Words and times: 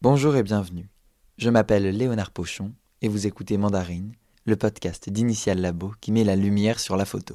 Bonjour 0.00 0.36
et 0.36 0.44
bienvenue. 0.44 0.88
Je 1.38 1.50
m'appelle 1.50 1.82
Léonard 1.90 2.30
Pochon 2.30 2.72
et 3.02 3.08
vous 3.08 3.26
écoutez 3.26 3.58
Mandarine, 3.58 4.12
le 4.44 4.54
podcast 4.54 5.10
d'Initial 5.10 5.60
Labo 5.60 5.92
qui 6.00 6.12
met 6.12 6.22
la 6.22 6.36
lumière 6.36 6.78
sur 6.78 6.96
la 6.96 7.04
photo. 7.04 7.34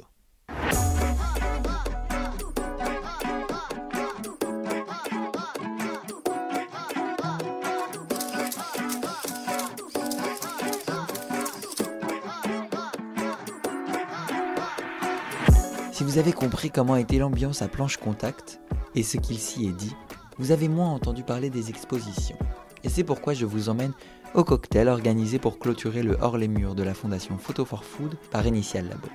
Si 15.92 16.06
vous 16.06 16.18
avez 16.18 16.32
compris 16.32 16.72
comment 16.72 16.96
était 16.96 17.18
l'ambiance 17.18 17.62
à 17.62 17.68
planche 17.68 17.98
contact 17.98 18.62
et 18.96 19.04
ce 19.04 19.18
qu'il 19.18 19.38
s'y 19.38 19.66
est 19.66 19.74
dit, 19.74 19.94
vous 20.38 20.52
avez 20.52 20.68
moins 20.68 20.90
entendu 20.90 21.24
parler 21.24 21.50
des 21.50 21.70
expositions. 21.70 22.38
Et 22.84 22.90
c'est 22.90 23.04
pourquoi 23.04 23.34
je 23.34 23.46
vous 23.46 23.70
emmène 23.70 23.94
au 24.34 24.44
cocktail 24.44 24.88
organisé 24.90 25.40
pour 25.40 25.60
clôturer 25.60 26.04
le 26.04 26.18
hors 26.20 26.38
les 26.38 26.48
murs 26.48 26.76
de 26.76 26.84
la 26.84 26.94
fondation 26.94 27.38
Photo 27.38 27.66
for 27.66 27.84
Food 27.84 28.16
par 28.32 28.46
Initial 28.46 28.88
Labo. 28.88 29.08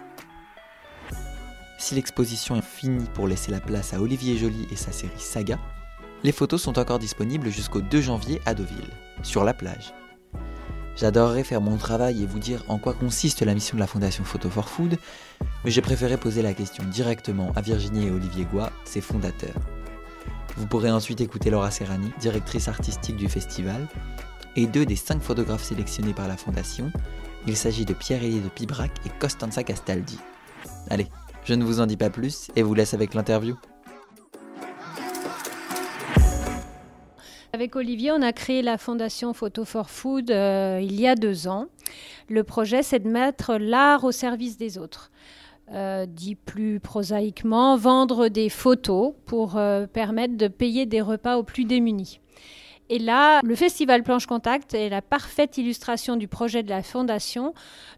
Si 1.79 1.95
l'exposition 1.95 2.57
est 2.57 2.63
finie 2.63 3.07
pour 3.15 3.29
laisser 3.29 3.51
la 3.51 3.61
place 3.61 3.95
à 3.95 4.01
Olivier 4.01 4.37
Joly 4.37 4.67
et 4.71 4.77
sa 4.77 4.93
série 4.93 5.13
Saga, 5.19 5.59
les 6.25 6.33
photos 6.33 6.61
sont 6.61 6.79
encore 6.79 6.99
disponibles 6.99 7.51
jusqu'au 7.51 7.81
2 7.81 8.01
janvier 8.01 8.41
à 8.47 8.55
Deauville, 8.55 8.91
sur 9.23 9.45
la 9.45 9.55
plage. 9.55 9.93
J'adorerais 10.97 11.45
faire 11.45 11.61
mon 11.61 11.77
travail 11.77 12.23
et 12.23 12.27
vous 12.27 12.41
dire 12.41 12.65
en 12.67 12.79
quoi 12.79 12.93
consiste 12.93 13.43
la 13.43 13.55
mission 13.55 13.77
de 13.77 13.81
la 13.81 13.87
fondation 13.87 14.25
Photo 14.25 14.51
for 14.51 14.69
Food, 14.69 14.99
mais 15.65 15.71
j'ai 15.71 15.83
préféré 15.83 16.17
poser 16.17 16.43
la 16.43 16.55
question 16.55 16.83
directement 16.85 17.53
à 17.55 17.61
Virginie 17.61 18.09
et 18.09 18.11
Olivier 18.11 18.45
Goua, 18.45 18.73
ses 18.85 19.01
fondateurs. 19.01 19.55
Vous 20.59 20.67
pourrez 20.67 20.91
ensuite 20.91 21.21
écouter 21.21 21.51
Laura 21.51 21.71
Serrani, 21.71 22.11
directrice 22.19 22.67
artistique 22.67 23.15
du 23.15 23.29
festival, 23.29 23.87
et 24.57 24.67
deux 24.67 24.85
des 24.85 24.97
cinq 24.97 25.23
photographes 25.23 25.63
sélectionnés 25.63 26.15
par 26.15 26.27
la 26.27 26.37
Fondation. 26.37 26.91
Il 27.47 27.57
s'agit 27.57 27.85
de 27.85 27.95
Pierre-Élie 27.95 28.41
de 28.41 28.49
Pibrac 28.49 28.91
et 29.07 29.09
Costanza 29.21 29.63
Castaldi. 29.63 30.19
Allez, 30.91 31.07
je 31.45 31.55
ne 31.55 31.63
vous 31.63 31.79
en 31.79 31.87
dis 31.87 31.97
pas 31.97 32.11
plus 32.11 32.49
et 32.57 32.65
vous 32.65 32.75
laisse 32.75 32.93
avec 32.93 33.15
l'interview. 33.15 33.55
Avec 37.53 37.77
Olivier, 37.77 38.11
on 38.11 38.21
a 38.21 38.33
créé 38.33 38.61
la 38.61 38.79
fondation 38.79 39.35
Photo 39.35 39.65
for 39.65 39.89
Food 39.89 40.33
euh, 40.33 40.81
il 40.83 41.01
y 41.01 41.07
a 41.07 41.15
deux 41.15 41.47
ans. 41.47 41.67
Le 42.29 42.43
projet, 42.43 42.83
c'est 42.83 42.99
de 42.99 43.09
mettre 43.09 43.55
l'art 43.59 44.03
au 44.03 44.11
service 44.11 44.59
des 44.59 44.77
autres. 44.77 45.13
Euh, 45.75 46.07
dit 46.07 46.35
plus 46.35 46.81
prosaïquement, 46.81 47.77
vendre 47.77 48.29
des 48.29 48.49
photos 48.49 49.13
pour 49.27 49.59
euh, 49.59 49.87
permettre 49.87 50.35
de 50.35 50.49
payer 50.49 50.87
des 50.87 51.03
repas 51.03 51.37
aux 51.37 51.43
plus 51.43 51.67
démunis. 51.67 52.21
Et 52.89 52.99
là, 52.99 53.41
le 53.45 53.55
festival 53.55 54.03
Planche 54.03 54.25
Contact 54.25 54.73
est 54.73 54.89
la 54.89 55.03
parfaite 55.03 55.59
illustration 55.59 56.17
du 56.17 56.27
projet 56.27 56.63
de 56.63 56.71
la 56.71 56.83
Fondation, 56.83 57.53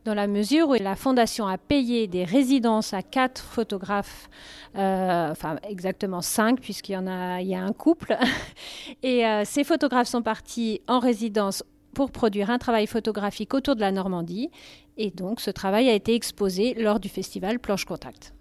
dans 0.04 0.14
la 0.14 0.26
mesure 0.26 0.70
où 0.70 0.74
la 0.74 0.96
Fondation 0.96 1.46
a 1.46 1.58
payé 1.58 2.08
des 2.08 2.24
résidences 2.24 2.92
à 2.92 3.02
quatre 3.02 3.40
photographes, 3.40 4.28
euh, 4.74 5.30
enfin 5.30 5.54
exactement 5.62 6.22
cinq, 6.22 6.60
puisqu'il 6.60 6.94
y 6.94 6.96
en 6.96 7.06
a, 7.06 7.40
il 7.40 7.46
y 7.46 7.54
a 7.54 7.62
un 7.62 7.72
couple. 7.72 8.16
Et 9.04 9.22
ces 9.44 9.62
photographes 9.62 10.08
sont 10.08 10.22
partis 10.22 10.80
en 10.88 10.98
résidence 10.98 11.62
pour 11.94 12.10
produire 12.10 12.50
un 12.50 12.58
travail 12.58 12.86
photographique 12.86 13.54
autour 13.54 13.76
de 13.76 13.80
la 13.80 13.92
Normandie. 13.92 14.50
Et 14.96 15.10
donc 15.10 15.40
ce 15.40 15.50
travail 15.50 15.88
a 15.88 15.94
été 15.94 16.14
exposé 16.14 16.74
lors 16.74 17.00
du 17.00 17.08
festival 17.08 17.58
Planche 17.58 17.84
Contact. 17.84 18.34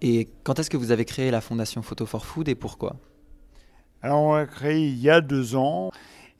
Et 0.00 0.28
quand 0.42 0.58
est-ce 0.58 0.70
que 0.70 0.76
vous 0.76 0.90
avez 0.90 1.04
créé 1.04 1.30
la 1.30 1.40
fondation 1.40 1.82
Photo 1.82 2.04
for 2.04 2.26
Food 2.26 2.48
et 2.48 2.54
pourquoi? 2.54 2.96
Alors 4.02 4.22
on 4.22 4.34
l'a 4.34 4.46
créé 4.46 4.88
il 4.88 4.98
y 4.98 5.08
a 5.08 5.20
deux 5.20 5.56
ans. 5.56 5.90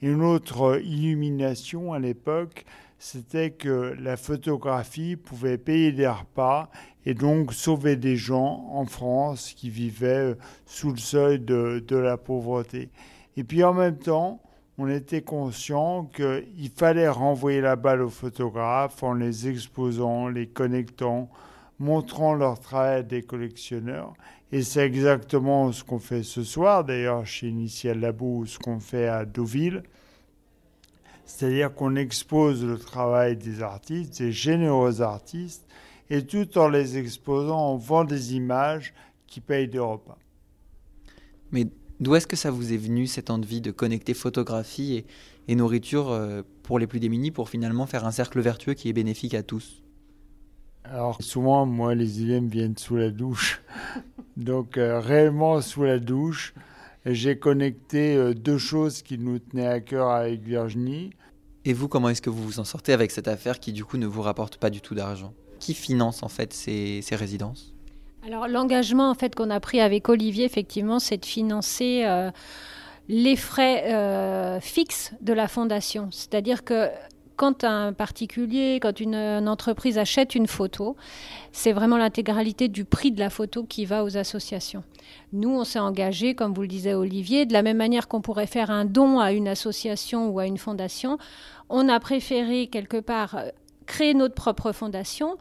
Une 0.03 0.23
autre 0.23 0.83
illumination 0.85 1.95
à 1.95 1.99
l'époque, 1.99 2.67
c'était 2.99 3.53
que 3.53 3.95
la 3.99 4.19
photographie 4.19 5.17
pouvait 5.17 5.57
payer 5.57 5.93
des 5.93 6.07
repas 6.07 6.69
et 7.07 7.15
donc 7.15 7.55
sauver 7.55 7.97
des 7.97 8.17
gens 8.17 8.69
en 8.71 8.85
France 8.85 9.53
qui 9.53 9.71
vivaient 9.71 10.37
sous 10.67 10.91
le 10.91 10.99
seuil 10.99 11.39
de, 11.39 11.83
de 11.87 11.97
la 11.97 12.19
pauvreté. 12.19 12.91
Et 13.37 13.45
puis 13.45 13.65
en 13.65 13.73
même 13.73 13.99
temps, 13.99 14.43
on 14.77 14.89
était 14.89 15.23
conscient 15.23 16.05
qu'il 16.05 16.71
fallait 16.75 17.09
renvoyer 17.09 17.61
la 17.61 17.77
balle 17.77 18.03
aux 18.03 18.11
photographes 18.11 19.03
en 19.03 19.15
les 19.15 19.49
exposant, 19.49 20.29
les 20.29 20.49
connectant, 20.49 21.31
montrant 21.79 22.35
leur 22.35 22.59
travail 22.59 23.05
des 23.05 23.23
collectionneurs. 23.23 24.15
Et 24.51 24.63
c'est 24.63 24.85
exactement 24.85 25.71
ce 25.73 25.85
qu'on 25.85 25.99
fait 25.99 26.23
ce 26.23 26.43
soir, 26.43 26.85
d'ailleurs 26.85 27.27
chez 27.27 27.49
Initial 27.49 28.01
Labo, 28.01 28.47
ce 28.47 28.59
qu'on 28.59 28.81
fait 28.81 29.09
à 29.09 29.25
Deauville. 29.25 29.83
C'est-à-dire 31.25 31.73
qu'on 31.73 31.97
expose 31.97 32.65
le 32.65 32.79
travail 32.79 33.37
des 33.37 33.63
artistes, 33.63 34.19
des 34.19 34.33
généreux 34.33 35.03
artistes, 35.03 35.67
et 36.11 36.27
tout 36.27 36.59
en 36.59 36.69
les 36.69 36.99
exposant, 36.99 37.73
on 37.73 37.77
vend 37.77 38.05
des 38.05 38.35
images 38.35 38.93
qui 39.27 39.41
payent 39.41 39.69
des 39.69 39.79
repas. 39.79 40.19
D'où 42.01 42.15
est-ce 42.17 42.27
que 42.27 42.37
ça 42.37 42.51
vous 42.51 42.73
est 42.73 42.77
venu 42.77 43.07
cette 43.07 43.31
envie 43.31 43.61
de 43.61 43.71
connecter 43.71 44.15
photographie 44.15 45.05
et, 45.47 45.55
nourriture 45.55 46.11
euh, 46.11 46.43
pour 46.63 46.79
les 46.79 46.87
plus 46.87 46.99
démunis 46.99 47.31
pour 47.31 47.49
finalement 47.49 47.87
faire 47.87 48.05
un 48.05 48.11
cercle 48.11 48.41
vertueux 48.41 48.75
qui 48.75 48.89
est 48.89 48.93
bénéfique 48.93 49.35
à 49.35 49.43
tous? 49.43 49.83
Alors 50.85 51.17
souvent, 51.23 51.67
moi, 51.67 51.95
les 51.95 52.21
idées 52.21 52.41
me 52.41 52.51
viennent 52.51 52.77
sous 52.77 52.97
la 52.97 53.11
douche. 53.11 53.63
Donc 54.37 54.77
euh, 54.77 54.99
réellement 54.99 55.61
sous 55.61 55.85
la 55.85 56.01
douche, 56.01 56.53
j'ai 57.07 57.39
connecté 57.39 58.17
euh, 58.17 58.35
deux 58.35 58.59
choses 58.59 59.03
qui 59.03 59.17
nous 59.17 59.39
tenaient 59.39 59.69
à 59.69 59.81
cœur 59.81 60.11
avec 60.11 60.43
Virginie. 60.43 61.11
Et 61.65 61.73
vous, 61.73 61.87
comment 61.87 62.09
est-ce 62.09 62.23
que 62.23 62.31
vous 62.31 62.43
vous 62.43 62.59
en 62.59 62.65
sortez 62.65 62.93
avec 62.93 63.13
cette 63.13 63.29
affaire 63.29 63.61
qui 63.61 63.73
du 63.73 63.85
coup 63.85 63.97
ne 63.99 64.07
vous 64.07 64.21
rapporte 64.21 64.57
pas 64.57 64.71
du 64.71 64.81
tout 64.81 64.95
d'argent? 64.95 65.33
Qui 65.61 65.75
finance 65.75 66.23
en 66.23 66.29
fait 66.29 66.53
ces 66.53 67.03
résidences? 67.13 67.74
Alors 68.27 68.49
l'engagement 68.49 69.11
en 69.11 69.15
fait 69.15 69.35
qu'on 69.35 69.51
a 69.51 69.61
pris 69.61 69.81
avec 69.81 70.09
Olivier, 70.09 70.45
effectivement, 70.45 70.99
c'est 70.99 71.19
de 71.19 71.27
financer 71.27 72.03
euh, 72.05 72.31
les 73.09 73.37
frais 73.37 73.93
euh, 73.93 74.61
fixes 74.61 75.13
de 75.21 75.33
la 75.33 75.47
fondation. 75.47 76.09
C'est-à-dire 76.11 76.65
que 76.65 76.89
quand 77.37 77.65
un 77.65 77.93
particulier, 77.93 78.79
quand 78.81 79.01
une, 79.01 79.17
entreprise 79.49 79.99
achète 79.99 80.37
une 80.37 80.47
photo, 80.47 80.97
c'est 81.53 81.73
vraiment 81.73 81.97
l'intégralité 81.97 82.69
du 82.69 82.85
prix 82.85 83.11
de 83.11 83.19
la 83.19 83.29
photo 83.29 83.65
qui 83.65 83.85
va 83.87 84.05
aux 84.05 84.17
associations. 84.17 84.85
Nous, 85.33 85.51
on 85.51 85.65
s'est 85.65 85.81
engagé, 85.81 86.37
comme 86.37 86.55
vous 86.55 86.63
le 86.63 86.69
disait 86.69 86.95
Olivier, 86.95 87.45
de 87.45 87.53
la 87.53 87.63
même 87.63 87.77
manière 87.77 88.07
qu'on 88.07 88.21
pourrait 88.21 88.47
faire 88.47 88.71
un 88.71 88.85
don 88.85 89.19
à 89.19 89.33
une 89.33 89.49
association 89.49 90.29
ou 90.29 90.39
à 90.39 90.47
une 90.47 90.59
fondation, 90.59 91.19
on 91.69 91.89
a 91.89 91.99
préféré 91.99 92.69
quelque 92.69 92.99
part 92.99 93.37
créer 93.87 94.15
notre 94.15 94.35
propre 94.35 94.71
fondation 94.73 95.37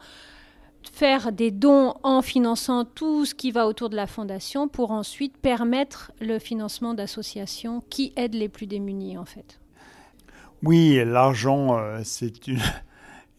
faire 0.88 1.32
des 1.32 1.50
dons 1.50 1.94
en 2.02 2.22
finançant 2.22 2.84
tout 2.84 3.24
ce 3.24 3.34
qui 3.34 3.50
va 3.50 3.66
autour 3.66 3.90
de 3.90 3.96
la 3.96 4.06
fondation 4.06 4.68
pour 4.68 4.90
ensuite 4.90 5.36
permettre 5.36 6.12
le 6.20 6.38
financement 6.38 6.94
d'associations 6.94 7.82
qui 7.90 8.12
aident 8.16 8.34
les 8.34 8.48
plus 8.48 8.66
démunis 8.66 9.18
en 9.18 9.24
fait. 9.24 9.60
Oui, 10.62 11.02
l'argent, 11.04 11.76
euh, 11.76 12.00
c'est 12.04 12.46
une, 12.46 12.60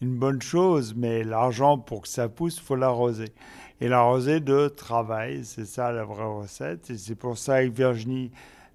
bonne 0.00 0.40
chose, 0.40 0.94
mais 0.96 1.24
l'argent, 1.24 1.76
pour 1.76 2.02
que 2.02 2.08
ça 2.08 2.28
pousse, 2.28 2.60
faut 2.60 2.76
l'arroser. 2.76 3.32
Et 3.80 3.88
l'arroser 3.88 4.40
de 4.40 4.68
travail, 4.68 5.44
c'est 5.44 5.64
ça 5.64 5.90
la 5.90 6.04
vraie 6.04 6.24
recette. 6.24 6.88
Et 6.90 6.96
c'est 6.96 7.16
pour 7.16 7.36
ça 7.36 7.64
que 7.64 7.70
Virginie 7.70 8.30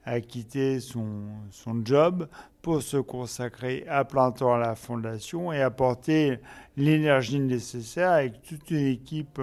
a 0.05 0.19
quitté 0.21 0.79
son, 0.79 1.27
son 1.51 1.81
job 1.85 2.27
pour 2.61 2.81
se 2.81 2.97
consacrer 2.97 3.85
à 3.87 4.03
plein 4.03 4.31
temps 4.31 4.53
à 4.53 4.57
la 4.57 4.75
fondation 4.75 5.51
et 5.51 5.61
apporter 5.61 6.39
l'énergie 6.77 7.39
nécessaire 7.39 8.11
avec 8.11 8.41
toute 8.41 8.71
une 8.71 8.87
équipe 8.87 9.41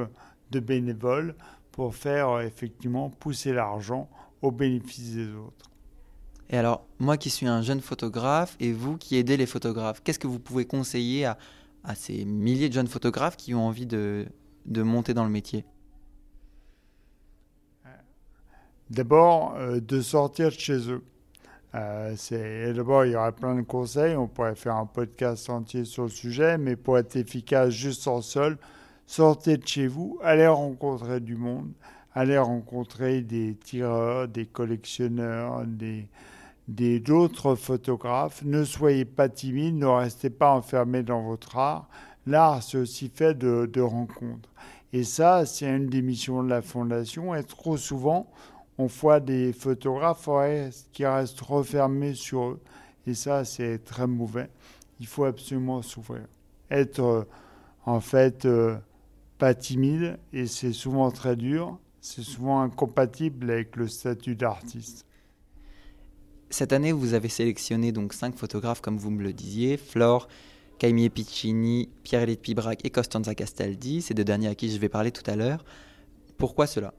de 0.51 0.61
bénévoles 0.61 1.35
pour 1.73 1.95
faire 1.95 2.31
euh, 2.31 2.43
effectivement 2.43 3.11
pousser 3.11 3.53
l'argent 3.53 4.09
au 4.43 4.51
bénéfice 4.51 5.15
des 5.15 5.33
autres. 5.33 5.71
Et 6.51 6.57
alors, 6.57 6.87
moi 6.99 7.17
qui 7.17 7.31
suis 7.31 7.47
un 7.47 7.63
jeune 7.63 7.81
photographe 7.81 8.57
et 8.59 8.72
vous 8.72 8.97
qui 8.97 9.16
aidez 9.16 9.37
les 9.37 9.47
photographes, 9.47 10.03
qu'est-ce 10.03 10.19
que 10.19 10.27
vous 10.27 10.39
pouvez 10.39 10.65
conseiller 10.65 11.27
à, 11.27 11.39
à, 11.84 11.95
ces 11.95 12.25
milliers 12.25 12.69
de 12.69 12.75
jeunes 12.75 12.87
photographes 12.87 13.37
qui 13.37 13.54
ont 13.54 13.66
envie 13.66 13.87
de, 13.87 14.27
de 14.66 14.83
monter 14.83 15.13
dans 15.13 15.25
le 15.25 15.31
métier? 15.31 15.65
D'abord, 18.91 19.55
euh, 19.57 19.81
de 19.81 20.01
sortir 20.01 20.49
de 20.49 20.55
chez 20.55 20.91
eux. 20.91 21.03
Euh, 21.75 22.73
D'abord, 22.75 23.05
il 23.05 23.13
y 23.13 23.17
aurait 23.17 23.33
plein 23.33 23.55
de 23.55 23.63
conseils. 23.63 24.17
On 24.17 24.27
pourrait 24.27 24.55
faire 24.55 24.77
un 24.77 24.87
podcast 24.87 25.51
entier 25.51 25.85
sur 25.85 26.05
le 26.05 26.09
sujet, 26.09 26.57
mais 26.57 26.77
pour 26.77 26.99
être 26.99 27.17
efficace 27.17 27.71
juste 27.71 28.09
en 28.09 28.23
seul, 28.23 28.57
sortez 29.07 29.59
de 29.59 29.67
chez 29.67 29.87
vous, 29.87 30.19
allez 30.23 30.47
rencontrer 30.47 31.21
du 31.21 31.37
monde, 31.37 31.71
allez 32.15 32.39
rencontrer 32.39 33.21
des 33.21 33.55
tireurs, 33.57 34.29
des 34.29 34.47
collectionneurs, 34.47 35.65
des 35.67 36.09
d'autres 37.01 37.55
photographes. 37.55 38.43
Ne 38.45 38.65
soyez 38.65 39.05
pas 39.05 39.29
timide, 39.29 39.77
ne 39.77 39.87
restez 39.87 40.31
pas 40.31 40.53
enfermé 40.53 41.03
dans 41.03 41.23
votre 41.23 41.57
art. 41.57 41.89
L'art, 42.27 42.63
c'est 42.63 42.77
aussi 42.79 43.09
fait 43.09 43.35
de, 43.35 43.69
de 43.73 43.81
rencontres. 43.81 44.51
Et 44.93 45.03
ça, 45.05 45.47
c'est 45.47 45.67
une 45.67 45.89
des 45.89 46.03
missions 46.03 46.43
de 46.43 46.49
la 46.49 46.63
Fondation. 46.63 47.35
Et 47.35 47.43
trop 47.43 47.77
souvent, 47.77 48.31
on 48.78 48.86
voit 48.86 49.21
des 49.21 49.53
photographes 49.53 50.28
qui 50.92 51.04
restent 51.04 51.41
refermés 51.41 52.15
sur 52.15 52.51
eux. 52.51 52.60
Et 53.07 53.15
ça, 53.15 53.45
c'est 53.45 53.84
très 53.84 54.07
mauvais. 54.07 54.48
Il 55.01 55.07
faut 55.07 55.25
absolument 55.25 55.83
s'ouvrir. 55.83 56.27
Être 56.71 57.01
euh, 57.01 57.25
en 57.86 58.01
fait 58.01 58.45
euh, 58.45 58.77
pas 59.39 59.54
timide, 59.54 60.19
et 60.33 60.47
c'est 60.47 60.72
souvent 60.72 61.10
très 61.10 61.36
dur. 61.36 61.78
C'est 62.01 62.22
souvent 62.22 62.60
incompatible 62.60 63.51
avec 63.51 63.77
le 63.77 63.89
statut 63.89 64.36
d'artiste. 64.36 65.04
Cette 66.51 66.72
année, 66.72 66.92
vous 66.92 67.15
avez 67.15 67.28
sélectionné 67.28 67.92
donc 67.92 68.13
cinq 68.13 68.36
photographes, 68.36 68.80
comme 68.80 68.97
vous 68.97 69.10
me 69.10 69.22
le 69.22 69.33
disiez, 69.33 69.77
Flore, 69.77 70.28
Caimie 70.78 71.10
Piccini, 71.10 71.91
Pierre-Éliott 72.04 72.41
Pibrac 72.41 72.84
et 72.84 72.91
Costanza 72.91 73.34
Castaldi, 73.34 74.01
ces 74.01 74.15
deux 74.15 74.25
derniers 74.25 74.48
à 74.48 74.54
qui 74.54 74.71
je 74.71 74.78
vais 74.78 74.89
parler 74.89 75.10
tout 75.10 75.28
à 75.28 75.36
l'heure. 75.36 75.65
Pourquoi 76.39 76.66
cela? 76.66 76.95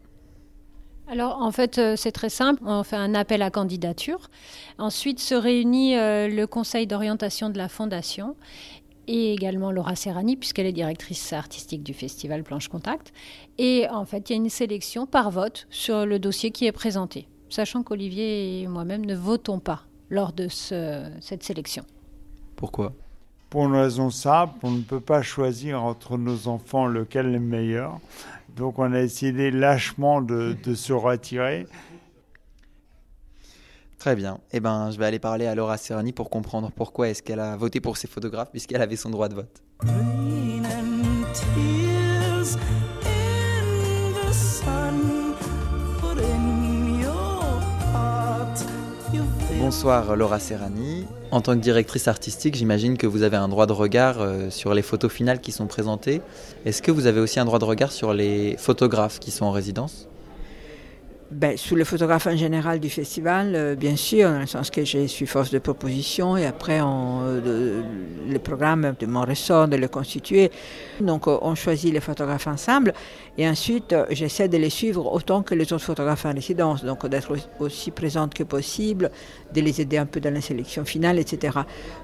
Alors 1.10 1.42
en 1.42 1.52
fait 1.52 1.78
euh, 1.78 1.96
c'est 1.96 2.12
très 2.12 2.30
simple, 2.30 2.62
on 2.66 2.84
fait 2.84 2.96
un 2.96 3.16
appel 3.16 3.42
à 3.42 3.50
candidature. 3.50 4.30
Ensuite 4.78 5.20
se 5.20 5.36
réunit 5.36 5.98
euh, 5.98 6.28
le 6.28 6.48
conseil 6.48 6.88
d'orientation 6.88 7.50
de 7.50 7.58
la 7.58 7.68
fondation 7.68 8.36
et 9.08 9.34
également 9.34 9.72
Laura 9.72 9.96
Serrani 9.96 10.38
puisqu'elle 10.38 10.68
est 10.68 10.72
directrice 10.72 11.34
artistique 11.34 11.84
du 11.84 11.94
festival 11.94 12.44
Planche 12.44 12.68
Contact. 12.68 13.12
Et 13.58 13.88
en 13.90 14.06
fait 14.06 14.30
il 14.30 14.34
y 14.34 14.36
a 14.36 14.38
une 14.38 14.50
sélection 14.50 15.06
par 15.06 15.32
vote 15.32 15.68
sur 15.70 16.06
le 16.06 16.20
dossier 16.20 16.52
qui 16.52 16.66
est 16.66 16.72
présenté, 16.72 17.28
sachant 17.50 17.84
qu'Olivier 17.84 18.62
et 18.62 18.68
moi-même 18.68 19.06
ne 19.06 19.16
votons 19.16 19.60
pas 19.60 19.84
lors 20.10 20.32
de 20.34 20.48
cette 20.48 21.44
sélection. 21.44 21.84
Pourquoi? 22.56 22.94
Pour 23.50 23.66
une 23.66 23.76
raison 23.76 24.12
simple, 24.12 24.54
on 24.62 24.70
ne 24.70 24.82
peut 24.82 25.00
pas 25.00 25.24
choisir 25.24 25.84
entre 25.84 26.20
nos 26.20 26.48
enfants 26.48 26.86
lequel 26.86 27.28
est 27.28 27.32
le 27.32 27.40
meilleur. 27.40 28.00
Donc 28.56 28.80
on 28.80 28.92
a 28.94 29.00
essayé 29.00 29.51
lâchement 29.51 30.22
de, 30.22 30.56
se 30.74 30.94
retirer. 30.94 31.66
Très 33.98 34.16
bien. 34.16 34.40
Eh 34.51 34.60
ben, 34.60 34.92
je 34.92 34.98
vais 34.98 35.06
aller 35.06 35.19
parler 35.19 35.46
à 35.46 35.56
Laura 35.56 35.78
Serrani 35.78 36.13
pour 36.13 36.30
comprendre 36.30 36.72
pourquoi 36.74 37.10
est-ce 37.10 37.22
qu'elle 37.22 37.40
a 37.40 37.57
voté 37.57 37.81
pour 37.81 37.98
ces 37.98 38.07
photographes 38.07 38.51
puisqu'elle 38.51 38.81
avait 38.81 38.96
son 38.96 39.10
droit 39.10 39.28
de 39.28 39.36
vote. 39.36 39.62
Bonsoir 49.69 50.16
Laura 50.16 50.39
Serrani. 50.39 51.06
En 51.30 51.42
tant 51.42 51.54
que 51.54 51.60
directrice 51.60 52.07
artistique, 52.07 52.56
j'imagine 52.56 52.98
que 52.98 53.06
vous 53.06 53.21
avez 53.21 53.38
un 53.38 53.48
droit 53.48 53.68
de 53.68 53.71
regard 53.71 54.19
euh, 54.19 54.50
sur 54.50 54.74
les 54.74 54.81
photos 54.81 55.12
finales 55.12 55.42
qui 55.42 55.51
sont 55.51 55.68
présentées. 55.68 56.24
Est-ce 56.66 56.81
que 56.81 56.89
vous 56.89 57.06
avez 57.06 57.19
aussi 57.19 57.39
un 57.39 57.45
droit 57.45 57.60
de 57.60 57.66
regard 57.66 57.92
sur 57.92 58.12
les 58.12 58.57
photographes 58.57 59.19
qui 59.19 59.30
sont 59.30 59.45
en 59.45 59.51
résidence? 59.51 60.07
Ben, 61.30 61.56
Sous 61.56 61.75
le 61.75 61.83
photographe 61.83 62.25
en 62.25 62.36
général 62.36 62.80
du 62.80 62.89
festival, 62.89 63.54
euh, 63.54 63.75
bien 63.75 63.95
sûr, 63.95 64.31
dans 64.31 64.39
le 64.39 64.48
sens 64.48 64.71
que 64.71 64.83
je 64.83 65.06
suis 65.06 65.27
force 65.27 65.51
de 65.51 65.60
proposition 65.60 66.36
et 66.36 66.48
après 66.48 66.81
on, 66.81 67.19
euh, 67.21 67.83
le 68.27 68.39
programme 68.39 68.95
de 69.00 69.06
mon 69.06 69.24
ressort 69.24 69.68
de 69.68 69.75
le 69.75 69.88
constituer. 69.88 70.50
Donc 71.00 71.27
on 71.27 71.54
choisit 71.54 71.94
les 71.94 72.00
photographes 72.00 72.48
ensemble 72.48 72.95
et 73.40 73.48
ensuite 73.48 73.96
j'essaie 74.10 74.50
de 74.50 74.58
les 74.58 74.70
suivre 74.70 75.14
autant 75.14 75.44
que 75.44 75.56
les 75.56 75.72
autres 75.72 75.86
photographes 75.86 76.26
en 76.26 76.34
résidence, 76.34 76.84
donc 76.84 77.08
d'être 77.08 77.34
aussi 77.62 77.90
présente 77.90 78.34
que 78.34 78.44
possible, 78.44 79.10
de 79.54 79.62
les 79.62 79.80
aider 79.80 79.98
un 79.98 80.06
peu 80.06 80.20
dans 80.20 80.34
la 80.34 80.42
sélection 80.42 80.84
finale, 80.84 81.20
etc. 81.20 81.60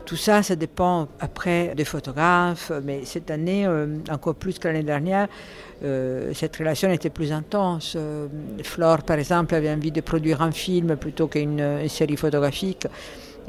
Tout 0.06 0.16
ça, 0.16 0.44
ça 0.44 0.56
dépend 0.56 1.10
après 1.20 1.76
des 1.76 1.84
photographes, 1.84 2.72
mais 2.86 3.02
cette 3.04 3.30
année, 3.32 3.68
encore 4.10 4.36
plus 4.36 4.58
que 4.58 4.70
l'année 4.70 4.84
dernière, 4.84 5.28
euh, 5.84 6.32
cette 6.34 6.56
relation 6.56 6.90
était 6.90 7.10
plus 7.10 7.34
intense. 7.34 7.96
Euh, 7.98 8.28
Flore, 8.64 9.04
par 9.04 9.20
exemple, 9.20 9.56
avait 9.56 9.72
envie 9.72 9.92
de 9.92 10.00
produire 10.00 10.42
un 10.42 10.54
film 10.54 10.96
plutôt 10.96 11.28
qu'une 11.28 11.90
série 11.90 12.16
photographique. 12.16 12.88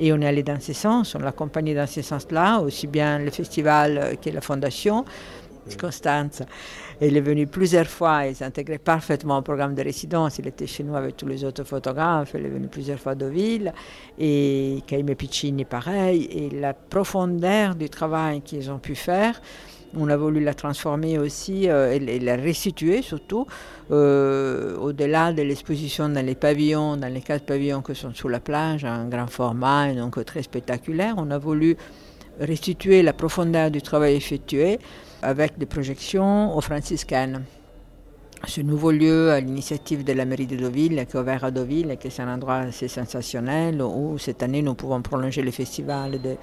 Et 0.01 0.13
on 0.13 0.21
est 0.21 0.27
allé 0.27 0.43
dans 0.43 0.61
ce 0.61 0.73
sens, 0.73 1.15
on 1.15 1.21
l'a 1.21 1.29
accompagné 1.29 1.73
dans 1.73 1.87
ce 1.87 2.03
sens-là, 2.03 2.59
aussi 2.59 2.89
bien 2.89 3.21
le 3.21 3.31
festival 3.31 4.17
que 4.23 4.29
la 4.29 4.41
fondation. 4.41 5.05
Constance, 5.75 6.43
elle 7.01 7.17
est 7.17 7.21
venue 7.21 7.47
plusieurs 7.47 7.89
fois, 7.89 8.27
elle 8.27 8.37
s'intégrait 8.37 8.79
parfaitement 8.79 9.39
au 9.39 9.43
programme 9.43 9.75
de 9.75 9.83
résidence, 9.83 10.39
il 10.39 10.47
était 10.47 10.67
chez 10.67 10.85
nous 10.85 10.95
avec 10.95 11.17
tous 11.17 11.27
les 11.27 11.45
autres 11.45 11.65
photographes, 11.65 12.35
elle 12.35 12.47
est 12.47 12.51
venue 12.51 12.69
plusieurs 12.69 13.01
fois 13.01 13.15
de 13.15 13.27
ville, 13.27 13.73
et 14.19 14.83
Caime 14.87 15.15
Piccini 15.15 15.65
pareil, 15.65 16.29
et 16.31 16.51
la 16.51 16.73
profondeur 16.73 17.75
du 17.75 17.91
travail 17.91 18.43
qu'ils 18.43 18.71
ont 18.71 18.79
pu 18.79 18.95
faire, 18.95 19.41
on 19.97 20.09
a 20.09 20.17
voulu 20.17 20.43
la 20.43 20.55
transformer 20.55 21.19
aussi 21.19 21.69
euh, 21.69 21.93
et, 21.93 22.19
la 22.19 22.37
restituer 22.37 23.03
surtout 23.03 23.47
euh, 23.91 24.77
au-delà 24.77 25.33
de 25.33 25.43
l'exposition 25.43 26.09
dans 26.09 26.25
les 26.25 26.35
pavillons, 26.35 26.97
dans 26.97 27.13
les 27.13 27.21
quatre 27.21 27.47
pavillons 27.47 27.83
qui 27.83 27.95
sont 27.95 28.13
sous 28.15 28.29
la 28.29 28.41
plage, 28.41 28.85
un 28.85 29.09
grand 29.09 29.29
format 29.29 29.91
et 29.91 29.95
donc 29.95 30.23
très 30.25 30.43
spectaculaire. 30.43 31.15
On 31.17 31.31
a 31.31 31.39
voulu 31.39 31.77
restituer 32.41 33.03
la 33.03 33.13
profondeur 33.13 33.71
du 33.71 33.81
travail 33.81 34.15
effectué 34.17 34.79
avec 35.23 35.59
des 35.59 35.67
projections 35.67 36.57
au 36.57 36.61
franciscaines. 36.61 37.45
Ce 38.47 38.61
nouveau 38.61 38.91
lieu, 38.91 39.31
à 39.31 39.41
l'initiative 39.41 40.05
de 40.05 40.13
la 40.13 40.25
mairie 40.25 40.47
de 40.47 40.57
Deauville, 40.57 41.07
qui 41.09 41.17
est 41.17 41.21
ouvert 41.21 41.45
à 41.45 41.51
Deauville 41.51 41.91
et 41.91 41.97
qui 41.97 42.09
est 42.09 42.21
un 42.21 42.33
endroit 42.33 42.57
assez 42.57 42.89
sensationnel 42.89 43.81
où 43.83 44.19
cette 44.19 44.43
année 44.43 44.63
nous 44.63 44.75
pouvons 44.75 45.03
prolonger 45.03 45.43
le 45.43 45.51
festival 45.51 46.21
de 46.21 46.37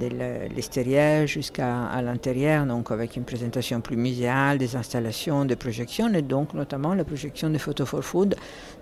de 0.00 0.08
l'extérieur 0.54 1.26
jusqu'à 1.26 2.00
l'intérieur, 2.02 2.66
donc 2.66 2.90
avec 2.90 3.16
une 3.16 3.24
présentation 3.24 3.80
plus 3.80 3.96
muséale, 3.96 4.58
des 4.58 4.76
installations, 4.76 5.44
des 5.44 5.56
projections, 5.56 6.12
et 6.14 6.22
donc 6.22 6.54
notamment 6.54 6.94
la 6.94 7.04
projection 7.04 7.50
de 7.50 7.58
Photo 7.58 7.84
for 7.84 8.02
Food, 8.02 8.34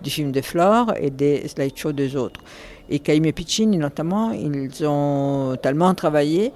du 0.03 0.11
film 0.11 0.33
de 0.33 0.41
Flore 0.41 0.93
et 0.99 1.11
des 1.11 1.47
slideshows 1.49 1.93
des 1.93 2.17
autres. 2.17 2.41
Et 2.89 2.99
Caïm 2.99 3.25
et 3.25 3.33
Piccini, 3.33 3.77
notamment, 3.77 4.33
ils 4.33 4.85
ont 4.85 5.57
tellement 5.63 5.95
travaillé 5.95 6.53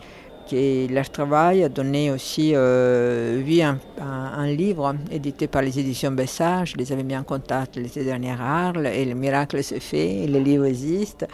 que 0.49 0.93
leur 0.93 1.11
travail 1.11 1.65
a 1.65 1.69
donné 1.69 2.11
aussi 2.11 2.53
euh, 2.55 3.41
vie 3.45 3.63
à 3.63 3.77
un, 4.01 4.47
livre 4.47 4.95
édité 5.11 5.47
par 5.47 5.63
les 5.63 5.79
éditions 5.79 6.11
Bessard. 6.11 6.67
Je 6.67 6.77
les 6.77 6.93
avais 6.93 7.03
mis 7.03 7.17
en 7.17 7.23
contact 7.23 7.77
l'été 7.77 8.05
dernier 8.05 8.33
à 8.33 8.67
Arles 8.67 8.87
et 8.87 9.05
le 9.05 9.15
miracle 9.15 9.63
s'est 9.63 9.81
fait, 9.81 10.27
le 10.27 10.39
livre 10.39 10.67
existe. 10.67 11.27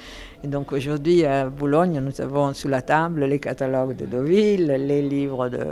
Et 0.45 0.49
donc 0.49 0.73
aujourd'hui 0.73 1.25
à 1.25 1.49
Boulogne, 1.51 2.01
nous 2.01 2.21
avons 2.21 2.55
sous 2.55 2.69
la 2.69 2.83
table 2.83 3.25
les 3.25 3.39
catalogues 3.39 3.97
de 3.97 4.07
Deauville, 4.07 4.67
les 4.67 5.03
livres 5.03 5.49
de, 5.49 5.67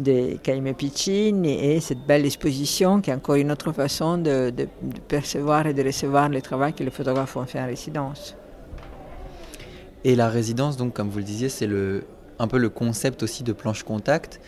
de 0.00 0.36
Caime 0.42 0.74
Piccini 0.74 1.74
et 1.74 1.80
cette 1.80 2.06
belle 2.06 2.24
exposition 2.24 3.00
qui 3.00 3.10
est 3.10 3.14
encore 3.14 3.36
une 3.36 3.52
autre 3.52 3.72
façon 3.72 4.18
de, 4.18 4.50
de 4.50 4.66
percevoir 5.08 5.66
et 5.66 5.74
de 5.74 5.82
recevoir 5.84 6.28
le 6.28 6.40
travail 6.40 6.72
que 6.72 6.82
les 6.82 6.90
photographes 6.90 7.36
ont 7.36 7.46
fait 7.46 7.60
en 7.60 7.66
résidence. 7.66 8.36
Et 10.04 10.16
la 10.16 10.28
résidence, 10.28 10.76
donc, 10.76 10.94
comme 10.94 11.08
vous 11.08 11.18
le 11.18 11.24
disiez, 11.24 11.48
c'est 11.48 11.68
le, 11.68 12.04
un 12.38 12.48
peu 12.48 12.58
le 12.58 12.68
concept 12.68 13.22
aussi 13.22 13.42
de 13.42 13.52
planche 13.52 13.82
contact. 13.82 14.40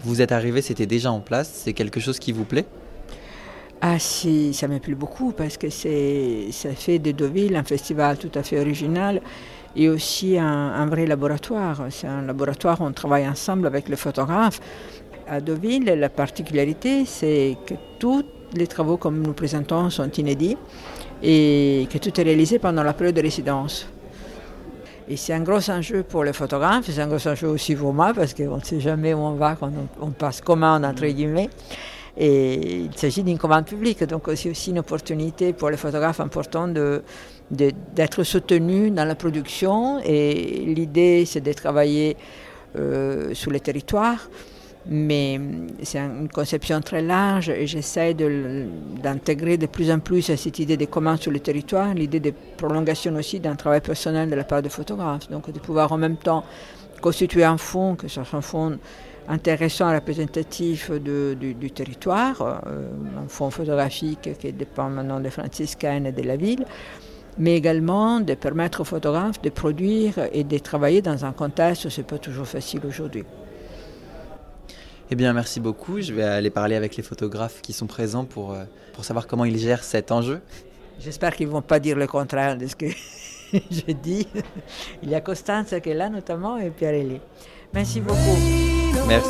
Vous 0.00 0.20
êtes 0.20 0.32
arrivé, 0.32 0.62
c'était 0.62 0.86
déjà 0.86 1.10
en 1.10 1.20
place. 1.20 1.50
C'est 1.52 1.72
quelque 1.72 2.00
chose 2.00 2.18
qui 2.18 2.32
vous 2.32 2.44
plaît? 2.44 2.66
Ah 3.80 3.98
si, 3.98 4.52
ça 4.54 4.66
me 4.66 4.78
plaît 4.80 4.94
beaucoup 4.94 5.32
parce 5.32 5.56
que 5.56 5.70
c'est, 5.70 6.48
ça 6.50 6.70
fait 6.70 6.98
de 6.98 7.12
Deauville 7.12 7.54
un 7.54 7.62
festival 7.62 8.18
tout 8.18 8.30
à 8.34 8.42
fait 8.42 8.58
original 8.58 9.20
et 9.76 9.88
aussi 9.88 10.36
un, 10.36 10.86
vrai 10.86 11.06
laboratoire. 11.06 11.86
C'est 11.90 12.08
un 12.08 12.22
laboratoire 12.22 12.80
où 12.80 12.84
on 12.84 12.92
travaille 12.92 13.28
ensemble 13.28 13.66
avec 13.68 13.88
les 13.88 13.96
photographes. 13.96 14.60
À 15.28 15.40
Deauville, 15.40 15.84
la 15.84 16.08
particularité, 16.08 17.04
c'est 17.04 17.56
que 17.66 17.74
tous 18.00 18.24
les 18.54 18.66
travaux 18.66 18.96
comme 18.96 19.22
nous 19.22 19.32
présentons 19.32 19.90
sont 19.90 20.10
inédits 20.10 20.56
et 21.22 21.86
que 21.92 21.98
tout 21.98 22.18
est 22.20 22.24
réalisé 22.24 22.58
pendant 22.58 22.82
la 22.82 22.94
période 22.94 23.14
de 23.14 23.22
résidence. 23.22 23.86
Et 25.10 25.16
c'est 25.16 25.32
un 25.32 25.40
gros 25.40 25.70
enjeu 25.70 26.02
pour 26.02 26.22
les 26.22 26.34
photographes, 26.34 26.84
c'est 26.90 27.00
un 27.00 27.06
gros 27.06 27.26
enjeu 27.26 27.48
aussi 27.48 27.74
pour 27.74 27.94
moi 27.94 28.12
parce 28.14 28.34
qu'on 28.34 28.58
ne 28.58 28.62
sait 28.62 28.80
jamais 28.80 29.14
où 29.14 29.18
on 29.18 29.36
va 29.36 29.56
quand 29.56 29.70
on, 30.00 30.10
passe 30.10 30.42
commande, 30.42 30.84
entre 30.84 31.06
guillemets. 31.06 31.48
Et 32.18 32.80
il 32.82 32.94
s'agit 32.94 33.22
d'une 33.22 33.38
commande 33.38 33.64
publique, 33.64 34.04
donc 34.04 34.28
c'est 34.34 34.50
aussi 34.50 34.70
une 34.70 34.80
opportunité 34.80 35.54
pour 35.54 35.70
les 35.70 35.78
photographes 35.78 36.20
important 36.20 36.68
de, 36.68 37.02
d'être 37.50 38.22
soutenus 38.22 38.92
dans 38.92 39.04
la 39.06 39.14
production. 39.14 39.98
Et 40.04 40.64
l'idée, 40.66 41.24
c'est 41.24 41.40
de 41.40 41.52
travailler 41.54 42.16
euh, 42.76 43.32
sur 43.32 43.50
les 43.50 43.60
territoires 43.60 44.28
mais 44.88 45.38
c'est 45.82 45.98
une 45.98 46.28
conception 46.28 46.80
très 46.80 47.02
large 47.02 47.50
et 47.50 47.66
j'essaie 47.66 48.14
d'intégrer 48.14 49.58
de, 49.58 49.66
plus 49.66 49.90
en 49.90 49.98
plus 49.98 50.22
cette 50.22 50.58
idée 50.58 50.78
de 50.78 50.86
commandes 50.86 51.20
sur 51.20 51.30
le 51.30 51.40
territoire, 51.40 51.92
l'idée 51.92 52.20
de 52.20 52.32
prolongation 52.56 53.14
aussi 53.16 53.38
d'un 53.38 53.54
travail 53.54 53.82
personnel 53.82 54.30
de 54.30 54.34
la 54.34 54.44
part 54.44 54.62
des 54.62 54.70
photographes, 54.70 55.28
donc 55.28 55.50
de 55.50 55.58
pouvoir 55.58 55.92
en 55.92 55.98
même 55.98 56.16
temps 56.16 56.42
constituer 57.02 57.44
un 57.44 57.58
fonds, 57.58 57.96
que 57.96 58.08
ce 58.08 58.24
soit 58.24 58.38
un 58.38 58.40
fonds 58.40 58.78
intéressant, 59.28 59.92
représentatif 59.92 60.90
du, 60.90 61.70
territoire, 61.70 62.62
euh, 62.66 62.88
un 63.22 63.28
fonds 63.28 63.50
photographique 63.50 64.30
qui 64.38 64.52
dépend 64.54 64.88
maintenant 64.88 65.20
des 65.20 65.30
franciscaines 65.30 66.06
et 66.06 66.12
de 66.12 66.22
la 66.22 66.36
ville, 66.36 66.64
mais 67.36 67.56
également 67.56 68.20
de 68.20 68.32
permettre 68.32 68.80
aux 68.80 68.84
photographes 68.84 69.42
de 69.42 69.50
produire 69.50 70.14
et 70.32 70.44
de 70.44 70.58
travailler 70.58 71.02
dans 71.02 71.26
un 71.26 71.32
contexte 71.32 71.84
où 71.84 71.90
ce 71.90 72.00
n'est 72.00 72.06
pas 72.06 72.18
toujours 72.18 72.46
facile 72.46 72.80
aujourd'hui. 72.88 73.24
Eh 75.10 75.14
bien, 75.14 75.32
merci 75.32 75.60
beaucoup. 75.60 76.00
Je 76.00 76.12
vais 76.12 76.22
aller 76.22 76.50
parler 76.50 76.76
avec 76.76 76.96
les 76.96 77.02
photographes 77.02 77.60
qui 77.62 77.72
sont 77.72 77.86
présents 77.86 78.24
pour, 78.24 78.52
euh, 78.52 78.64
pour 78.92 79.04
savoir 79.04 79.26
comment 79.26 79.44
ils 79.44 79.58
gèrent 79.58 79.84
cet 79.84 80.12
enjeu. 80.12 80.40
J'espère 81.00 81.34
qu'ils 81.34 81.46
ne 81.46 81.52
vont 81.52 81.62
pas 81.62 81.80
dire 81.80 81.96
le 81.96 82.06
contraire 82.06 82.56
de 82.58 82.66
ce 82.66 82.76
que 82.76 82.86
je 83.52 83.92
dis. 83.92 84.26
Il 85.02 85.08
y 85.08 85.14
a 85.14 85.20
Constance 85.20 85.74
qui 85.82 85.90
est 85.90 85.94
là 85.94 86.08
notamment 86.08 86.58
et 86.58 86.70
Pierre-Élie. 86.70 87.20
Merci 87.72 88.00
beaucoup. 88.00 88.38
Merci. 89.06 89.28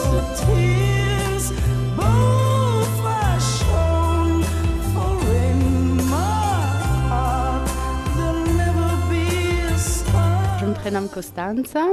Prénomme 10.79 11.09
Costanza. 11.09 11.87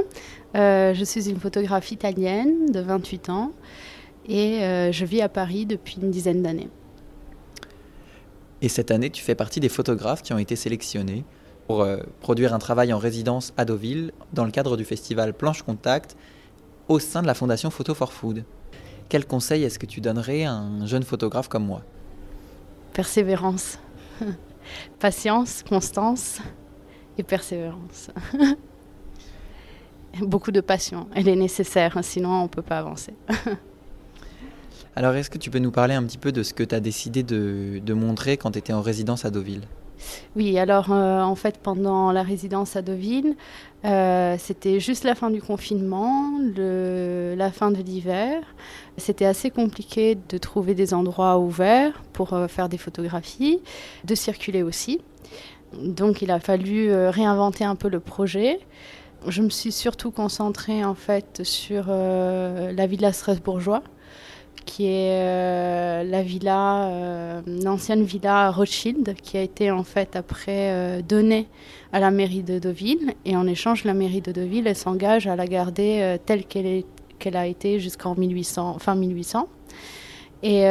Euh, 0.54 0.94
je 0.94 1.04
suis 1.04 1.28
une 1.28 1.40
photographe 1.40 1.90
italienne 1.90 2.70
de 2.70 2.80
28 2.80 3.30
ans 3.30 3.52
et 4.28 4.62
euh, 4.62 4.92
je 4.92 5.04
vis 5.04 5.20
à 5.22 5.28
Paris 5.28 5.66
depuis 5.66 5.98
une 6.00 6.10
dizaine 6.10 6.42
d'années. 6.42 6.68
Et 8.62 8.68
cette 8.68 8.90
année, 8.90 9.10
tu 9.10 9.22
fais 9.22 9.34
partie 9.34 9.60
des 9.60 9.68
photographes 9.68 10.22
qui 10.22 10.32
ont 10.32 10.38
été 10.38 10.56
sélectionnés 10.56 11.24
pour 11.66 11.82
euh, 11.82 11.98
produire 12.20 12.54
un 12.54 12.58
travail 12.58 12.92
en 12.92 12.98
résidence 12.98 13.52
à 13.56 13.64
Deauville 13.64 14.12
dans 14.32 14.44
le 14.44 14.50
cadre 14.50 14.76
du 14.76 14.84
festival 14.84 15.34
Planche 15.34 15.62
Contact 15.62 16.16
au 16.88 16.98
sein 16.98 17.22
de 17.22 17.26
la 17.26 17.34
fondation 17.34 17.70
Photo 17.70 17.94
for 17.94 18.12
Food. 18.12 18.44
Quel 19.08 19.26
conseil 19.26 19.64
est-ce 19.64 19.78
que 19.78 19.86
tu 19.86 20.00
donnerais 20.00 20.44
à 20.44 20.52
un 20.52 20.86
jeune 20.86 21.02
photographe 21.02 21.48
comme 21.48 21.66
moi? 21.66 21.82
Persévérance, 22.92 23.78
patience, 25.00 25.64
constance 25.68 26.38
et 27.18 27.24
persévérance. 27.24 28.10
Beaucoup 30.20 30.52
de 30.52 30.60
passion, 30.60 31.08
elle 31.14 31.28
est 31.28 31.36
nécessaire, 31.36 31.98
sinon 32.02 32.30
on 32.30 32.42
ne 32.44 32.48
peut 32.48 32.62
pas 32.62 32.78
avancer. 32.78 33.14
Alors 34.96 35.14
est-ce 35.14 35.28
que 35.28 35.38
tu 35.38 35.50
peux 35.50 35.58
nous 35.58 35.70
parler 35.70 35.94
un 35.94 36.02
petit 36.04 36.18
peu 36.18 36.32
de 36.32 36.42
ce 36.42 36.54
que 36.54 36.62
tu 36.62 36.74
as 36.74 36.80
décidé 36.80 37.22
de, 37.22 37.80
de 37.84 37.94
montrer 37.94 38.38
quand 38.38 38.52
tu 38.52 38.58
étais 38.58 38.72
en 38.72 38.80
résidence 38.80 39.26
à 39.26 39.30
Deauville? 39.30 39.62
Oui, 40.34 40.58
alors 40.58 40.92
euh, 40.92 41.22
en 41.22 41.34
fait 41.34 41.58
pendant 41.58 42.12
la 42.12 42.22
résidence 42.22 42.76
à 42.76 42.82
Deauville, 42.82 43.36
euh, 43.84 44.36
c'était 44.38 44.80
juste 44.80 45.04
la 45.04 45.14
fin 45.14 45.30
du 45.30 45.40
confinement, 45.40 46.32
le, 46.38 47.34
la 47.36 47.50
fin 47.50 47.70
de 47.70 47.82
l'hiver. 47.82 48.42
C'était 48.96 49.24
assez 49.24 49.50
compliqué 49.50 50.16
de 50.28 50.38
trouver 50.38 50.74
des 50.74 50.94
endroits 50.94 51.38
ouverts 51.38 52.02
pour 52.12 52.32
euh, 52.32 52.48
faire 52.48 52.68
des 52.68 52.78
photographies, 52.78 53.60
de 54.04 54.14
circuler 54.14 54.62
aussi. 54.62 55.00
Donc 55.74 56.22
il 56.22 56.30
a 56.30 56.40
fallu 56.40 56.94
réinventer 57.08 57.64
un 57.64 57.74
peu 57.74 57.88
le 57.88 58.00
projet. 58.00 58.60
Je 59.28 59.42
me 59.42 59.50
suis 59.50 59.72
surtout 59.72 60.10
concentrée 60.10 60.84
en 60.84 60.94
fait 60.94 61.42
sur 61.42 61.86
la 61.88 62.86
villa 62.86 63.12
strasbourgeois 63.12 63.82
qui 64.66 64.86
est 64.88 65.22
euh, 65.22 66.02
la 66.02 66.22
villa, 66.22 66.88
euh, 66.88 67.40
l'ancienne 67.46 68.02
villa 68.02 68.50
Rothschild, 68.50 69.14
qui 69.22 69.38
a 69.38 69.42
été 69.42 69.70
en 69.70 69.84
fait 69.84 70.16
après 70.16 70.70
euh, 70.72 71.02
donnée 71.02 71.46
à 71.92 72.00
la 72.00 72.10
mairie 72.10 72.42
de 72.42 72.58
Deauville. 72.58 73.14
Et 73.24 73.36
en 73.36 73.46
échange, 73.46 73.84
la 73.84 73.94
mairie 73.94 74.20
de 74.20 74.32
Deauville, 74.32 74.74
s'engage 74.74 75.26
à 75.26 75.36
la 75.36 75.46
garder 75.46 76.16
telle 76.26 76.44
qu'elle, 76.44 77.36
a 77.36 77.46
été 77.46 77.80
jusqu'en 77.80 78.14
1800, 78.14 78.78
fin 78.80 78.96
1800. 78.96 79.48
Et, 80.42 80.64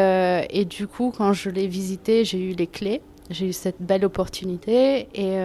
et, 0.50 0.65
du 0.65 0.88
coup, 0.88 1.12
quand 1.17 1.33
je 1.33 1.50
l'ai 1.50 1.67
visitée, 1.67 2.24
j'ai 2.24 2.39
eu 2.39 2.53
les 2.53 2.67
clés. 2.67 3.01
J'ai 3.29 3.48
eu 3.48 3.53
cette 3.53 3.82
belle 3.82 4.05
opportunité 4.05 5.08
et 5.15 5.38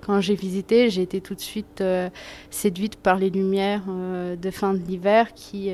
quand 0.00 0.20
j'ai 0.22 0.34
visité, 0.34 0.88
j'ai 0.88 1.02
été 1.02 1.20
tout 1.20 1.34
de 1.34 1.40
suite 1.40 1.84
séduite 2.50 2.96
par 2.96 3.18
les 3.18 3.28
lumières 3.28 3.82
de 4.40 4.50
fin 4.50 4.72
de 4.72 4.78
l'hiver 4.78 5.34
qui, 5.34 5.70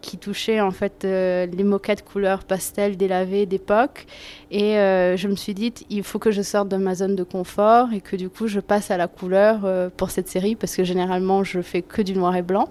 qui 0.00 0.18
touchait 0.18 0.60
en 0.60 0.70
fait 0.70 1.04
euh, 1.04 1.46
les 1.46 1.64
moquettes 1.64 2.04
couleur 2.04 2.44
pastel 2.44 2.96
délavées 2.96 3.46
d'époque. 3.46 4.06
Et 4.50 4.78
euh, 4.78 5.16
je 5.16 5.28
me 5.28 5.36
suis 5.36 5.54
dit, 5.54 5.72
il 5.88 6.02
faut 6.02 6.18
que 6.18 6.30
je 6.30 6.42
sorte 6.42 6.68
de 6.68 6.76
ma 6.76 6.94
zone 6.94 7.16
de 7.16 7.22
confort 7.22 7.92
et 7.92 8.00
que 8.00 8.16
du 8.16 8.28
coup 8.28 8.46
je 8.46 8.60
passe 8.60 8.90
à 8.90 8.96
la 8.96 9.08
couleur 9.08 9.60
euh, 9.64 9.88
pour 9.94 10.10
cette 10.10 10.28
série 10.28 10.56
parce 10.56 10.74
que 10.74 10.84
généralement 10.84 11.44
je 11.44 11.60
fais 11.60 11.82
que 11.82 12.02
du 12.02 12.14
noir 12.14 12.36
et 12.36 12.42
blanc. 12.42 12.68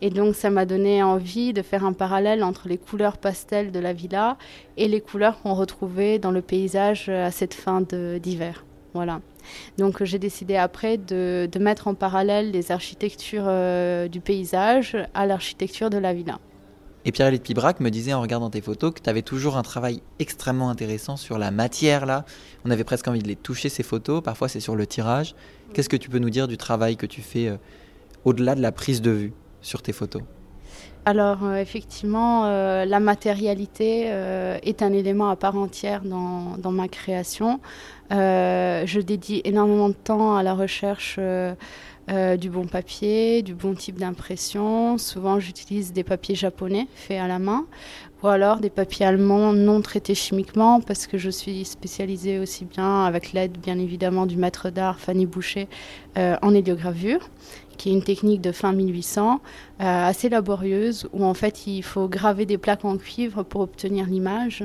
Et 0.00 0.10
donc 0.10 0.34
ça 0.34 0.50
m'a 0.50 0.64
donné 0.64 1.02
envie 1.02 1.52
de 1.52 1.62
faire 1.62 1.84
un 1.84 1.92
parallèle 1.92 2.44
entre 2.44 2.68
les 2.68 2.78
couleurs 2.78 3.18
pastel 3.18 3.72
de 3.72 3.80
la 3.80 3.92
villa 3.92 4.36
et 4.76 4.86
les 4.86 5.00
couleurs 5.00 5.40
qu'on 5.42 5.54
retrouvait 5.54 6.18
dans 6.18 6.30
le 6.30 6.42
paysage 6.42 7.08
à 7.08 7.30
cette 7.30 7.54
fin 7.54 7.80
d'hiver. 7.80 8.64
Voilà. 8.94 9.20
Donc 9.76 10.04
j'ai 10.04 10.18
décidé 10.18 10.56
après 10.56 10.98
de, 10.98 11.48
mettre 11.58 11.88
en 11.88 11.94
parallèle 11.94 12.52
les 12.52 12.70
architectures 12.70 13.50
du 14.08 14.20
paysage 14.20 14.96
à 15.14 15.26
l'architecture 15.26 15.90
de 15.90 15.98
la 15.98 16.14
villa. 16.14 16.38
Et 17.04 17.12
Pierre-Élie 17.12 17.38
Pibrac 17.38 17.80
me 17.80 17.90
disait 17.90 18.12
en 18.12 18.20
regardant 18.20 18.50
tes 18.50 18.60
photos 18.60 18.92
que 18.92 19.00
tu 19.00 19.08
avais 19.08 19.22
toujours 19.22 19.56
un 19.56 19.62
travail 19.62 20.02
extrêmement 20.18 20.68
intéressant 20.68 21.16
sur 21.16 21.38
la 21.38 21.50
matière 21.50 22.06
là. 22.06 22.24
On 22.64 22.70
avait 22.70 22.84
presque 22.84 23.08
envie 23.08 23.22
de 23.22 23.28
les 23.28 23.36
toucher 23.36 23.68
ces 23.68 23.82
photos, 23.82 24.22
parfois 24.22 24.48
c'est 24.48 24.60
sur 24.60 24.76
le 24.76 24.86
tirage. 24.86 25.34
Qu'est-ce 25.72 25.88
que 25.88 25.96
tu 25.96 26.10
peux 26.10 26.18
nous 26.18 26.30
dire 26.30 26.48
du 26.48 26.56
travail 26.56 26.96
que 26.96 27.06
tu 27.06 27.22
fais 27.22 27.48
euh, 27.48 27.56
au-delà 28.24 28.54
de 28.54 28.60
la 28.60 28.72
prise 28.72 29.00
de 29.00 29.10
vue? 29.10 29.32
Sur 29.60 29.82
tes 29.82 29.92
photos 29.92 30.22
alors 31.04 31.42
euh, 31.42 31.54
effectivement, 31.54 32.44
euh, 32.44 32.84
la 32.84 33.00
matérialité 33.00 34.10
est 34.62 34.82
un 34.82 34.92
élément 34.92 35.30
à 35.30 35.36
part 35.36 35.56
entière 35.56 36.02
dans, 36.02 36.58
dans 36.58 36.72
ma 36.72 36.86
création. 36.86 37.60
je 38.10 39.00
dédie 39.00 39.40
énormément 39.44 39.88
de 39.88 39.94
temps 39.94 40.36
à 40.36 40.42
la 40.42 40.52
recherche 40.52 41.18
euh, 42.10 42.38
du 42.38 42.48
bon 42.48 42.66
papier, 42.66 43.42
du 43.42 43.54
bon 43.54 43.74
type 43.74 43.98
d'impression. 43.98 44.96
Souvent, 44.96 45.40
j'utilise 45.40 45.92
des 45.92 46.04
papiers 46.04 46.34
japonais 46.34 46.86
faits 46.94 47.20
à 47.20 47.28
la 47.28 47.38
main 47.38 47.66
ou 48.22 48.26
alors 48.26 48.58
des 48.58 48.70
papiers 48.70 49.06
allemands 49.06 49.52
non 49.52 49.80
traités 49.80 50.14
chimiquement 50.14 50.80
parce 50.80 51.06
que 51.06 51.18
je 51.18 51.30
suis 51.30 51.64
spécialisée 51.64 52.38
aussi 52.38 52.64
bien 52.64 53.04
avec 53.04 53.32
l'aide 53.32 53.58
bien 53.58 53.78
évidemment 53.78 54.26
du 54.26 54.36
maître 54.36 54.70
d'art 54.70 54.98
Fanny 54.98 55.26
Boucher 55.26 55.68
euh, 56.16 56.36
en 56.42 56.54
héliogravure 56.54 57.28
qui 57.76 57.90
est 57.90 57.92
une 57.92 58.02
technique 58.02 58.40
de 58.40 58.50
fin 58.50 58.72
1800 58.72 59.40
euh, 59.80 59.84
assez 59.84 60.28
laborieuse 60.28 61.08
où 61.12 61.24
en 61.24 61.34
fait 61.34 61.66
il 61.66 61.82
faut 61.82 62.08
graver 62.08 62.44
des 62.44 62.58
plaques 62.58 62.84
en 62.84 62.96
cuivre 62.96 63.44
pour 63.44 63.60
obtenir 63.60 64.06
l'image 64.06 64.64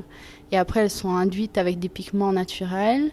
et 0.51 0.57
après 0.57 0.81
elles 0.81 0.89
sont 0.89 1.15
induites 1.15 1.57
avec 1.57 1.79
des 1.79 1.89
pigments 1.89 2.31
naturels. 2.31 3.11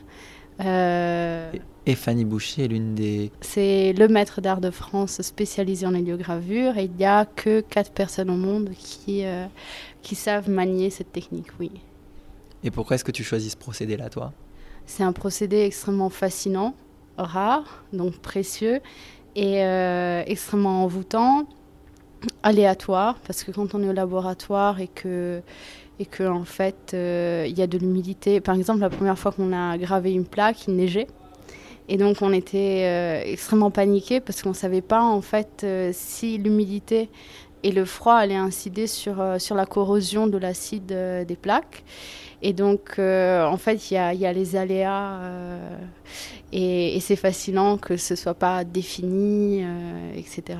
Et 1.86 1.94
Fanny 1.94 2.24
Boucher 2.24 2.64
est 2.64 2.68
l'une 2.68 2.94
des... 2.94 3.32
C'est 3.40 3.94
le 3.94 4.06
maître 4.08 4.40
d'art 4.40 4.60
de 4.60 4.70
France 4.70 5.22
spécialisé 5.22 5.86
en 5.86 5.94
héliogravure 5.94 6.76
et 6.76 6.84
il 6.84 6.92
n'y 6.92 7.06
a 7.06 7.24
que 7.24 7.60
quatre 7.60 7.90
personnes 7.90 8.30
au 8.30 8.36
monde 8.36 8.70
qui, 8.78 9.24
euh, 9.24 9.46
qui 10.02 10.14
savent 10.14 10.50
manier 10.50 10.90
cette 10.90 11.10
technique, 11.10 11.48
oui. 11.58 11.70
Et 12.62 12.70
pourquoi 12.70 12.96
est-ce 12.96 13.04
que 13.04 13.12
tu 13.12 13.24
choisis 13.24 13.52
ce 13.52 13.56
procédé-là, 13.56 14.10
toi? 14.10 14.32
C'est 14.84 15.02
un 15.02 15.12
procédé 15.12 15.60
extrêmement 15.60 16.10
fascinant, 16.10 16.74
rare, 17.16 17.84
donc 17.92 18.18
précieux, 18.18 18.80
et 19.34 19.64
euh, 19.64 20.22
extrêmement 20.26 20.84
envoûtant, 20.84 21.46
aléatoire, 22.42 23.18
parce 23.26 23.42
que 23.42 23.52
quand 23.52 23.74
on 23.74 23.82
est 23.82 23.88
au 23.88 23.92
laboratoire 23.92 24.80
et 24.80 24.88
que 24.88 25.40
et 25.98 26.06
que 26.06 26.24
en 26.24 26.44
fait 26.44 26.92
euh, 26.94 27.46
il 27.48 27.56
y 27.58 27.62
a 27.62 27.66
de 27.66 27.78
l'humidité. 27.78 28.40
Par 28.40 28.54
exemple, 28.54 28.80
la 28.80 28.90
première 28.90 29.18
fois 29.18 29.32
qu'on 29.32 29.52
a 29.52 29.76
gravé 29.78 30.12
une 30.12 30.24
plaque, 30.24 30.66
il 30.66 30.76
neigeait. 30.76 31.06
Et 31.90 31.96
donc 31.96 32.22
on 32.22 32.32
était 32.32 32.84
euh, 32.84 33.22
extrêmement 33.24 33.72
paniqués 33.72 34.20
parce 34.20 34.42
qu'on 34.42 34.50
ne 34.50 34.54
savait 34.54 34.80
pas 34.80 35.02
en 35.02 35.20
fait 35.20 35.62
euh, 35.64 35.90
si 35.92 36.38
l'humidité 36.38 37.10
et 37.64 37.72
le 37.72 37.84
froid 37.84 38.14
allaient 38.14 38.36
incider 38.36 38.86
sur, 38.86 39.20
euh, 39.20 39.40
sur 39.40 39.56
la 39.56 39.66
corrosion 39.66 40.28
de 40.28 40.38
l'acide 40.38 40.86
des 40.86 41.36
plaques. 41.36 41.82
Et 42.42 42.52
donc 42.52 42.98
en 42.98 43.56
fait 43.56 43.90
il 43.90 43.94
y 43.94 43.96
a, 43.98 44.14
y 44.14 44.24
a, 44.24 44.32
les 44.32 44.56
aléas 44.56 45.18
et, 46.52 46.96
et 46.96 47.00
c'est 47.00 47.16
fascinant 47.16 47.76
que 47.76 47.98
ce 47.98 48.14
soit 48.14 48.34
pas 48.34 48.64
défini, 48.64 49.62
etc. 50.16 50.58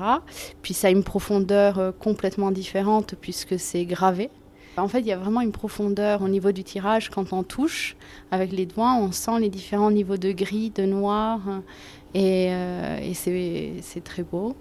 Puis 0.61 0.75
ça 0.75 0.89
a 0.89 0.91
une 0.91 1.03
profondeur 1.03 1.93
complètement 1.97 2.51
différente 2.51 3.15
puisque 3.19 3.57
c'est 3.57 3.85
gravé. 3.85 4.29
En 4.77 4.87
fait, 4.87 5.01
il 5.01 5.07
y 5.07 5.11
a 5.11 5.17
vraiment 5.17 5.41
une 5.41 5.51
profondeur 5.51 6.21
au 6.21 6.29
niveau 6.29 6.51
du 6.51 6.63
tirage. 6.63 7.09
Quand 7.09 7.33
on 7.33 7.43
touche 7.43 7.95
avec 8.31 8.51
les 8.51 8.65
doigts, 8.65 8.95
on 8.95 9.11
sent 9.11 9.39
les 9.39 9.49
différents 9.49 9.91
niveaux 9.91 10.17
de 10.17 10.31
gris, 10.31 10.69
de 10.69 10.83
noir, 10.83 11.41
et, 12.13 12.47
euh, 12.51 13.13
c'est 13.13 14.03
très 14.03 14.23
beau. 14.23 14.55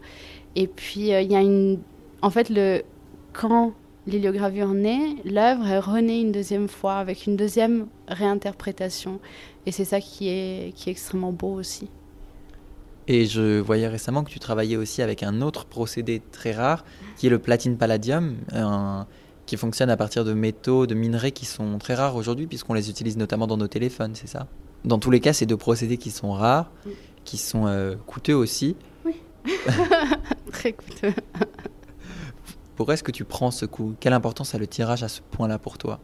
Et 0.56 0.66
puis, 0.66 1.12
euh, 1.12 1.20
il 1.20 1.30
y 1.30 1.36
a 1.36 1.40
une. 1.40 1.78
En 2.22 2.30
fait, 2.30 2.50
le, 2.50 2.82
quand 3.32 3.72
l'héliogravure 4.06 4.74
naît, 4.74 5.16
l'œuvre 5.24 5.78
renée 5.78 6.20
une 6.20 6.32
deuxième 6.32 6.68
fois 6.68 6.94
avec 6.94 7.26
une 7.26 7.36
deuxième 7.36 7.86
réinterprétation. 8.08 9.20
Et 9.66 9.72
c'est 9.72 9.84
ça 9.84 10.00
qui 10.00 10.28
est, 10.28 10.74
qui 10.74 10.88
est 10.88 10.92
extrêmement 10.92 11.32
beau 11.32 11.52
aussi. 11.54 11.88
Et 13.06 13.26
je 13.26 13.58
voyais 13.60 13.88
récemment 13.88 14.24
que 14.24 14.30
tu 14.30 14.38
travaillais 14.38 14.76
aussi 14.76 15.02
avec 15.02 15.22
un 15.22 15.40
autre 15.40 15.64
procédé 15.64 16.22
très 16.32 16.52
rare, 16.52 16.84
qui 17.16 17.26
est 17.26 17.30
le 17.30 17.38
platine 17.38 17.76
palladium, 17.76 18.36
qui 19.50 19.56
fonctionnent 19.56 19.90
à 19.90 19.96
partir 19.96 20.24
de 20.24 20.32
métaux, 20.32 20.86
de 20.86 20.94
minerais 20.94 21.32
qui 21.32 21.44
sont 21.44 21.78
très 21.78 21.96
rares 21.96 22.14
aujourd'hui, 22.14 22.46
puisqu'on 22.46 22.72
les 22.72 22.88
utilise 22.88 23.16
notamment 23.16 23.48
dans 23.48 23.56
nos 23.56 23.66
téléphones, 23.66 24.14
c'est 24.14 24.28
ça? 24.28 24.46
Dans 24.84 25.00
tous 25.00 25.10
les 25.10 25.18
cas, 25.18 25.32
c'est 25.32 25.44
deux 25.44 25.56
procédés 25.56 25.96
qui 25.96 26.12
sont 26.12 26.30
rares, 26.30 26.70
qui 27.24 27.36
sont 27.36 27.66
euh, 27.66 27.96
coûteux 28.06 28.36
aussi. 28.36 28.76
Oui, 29.04 29.16
très 30.52 30.72
coûteux. 30.72 31.12
Pourquoi 32.76 32.94
est-ce 32.94 33.02
que 33.02 33.10
tu 33.10 33.24
prends 33.24 33.50
ce 33.50 33.66
coup? 33.66 33.96
Quelle 33.98 34.12
importance 34.12 34.54
a 34.54 34.58
le 34.58 34.68
tirage 34.68 35.02
à 35.02 35.08
ce 35.08 35.20
point-là 35.20 35.58
pour 35.58 35.78
toi? 35.78 35.98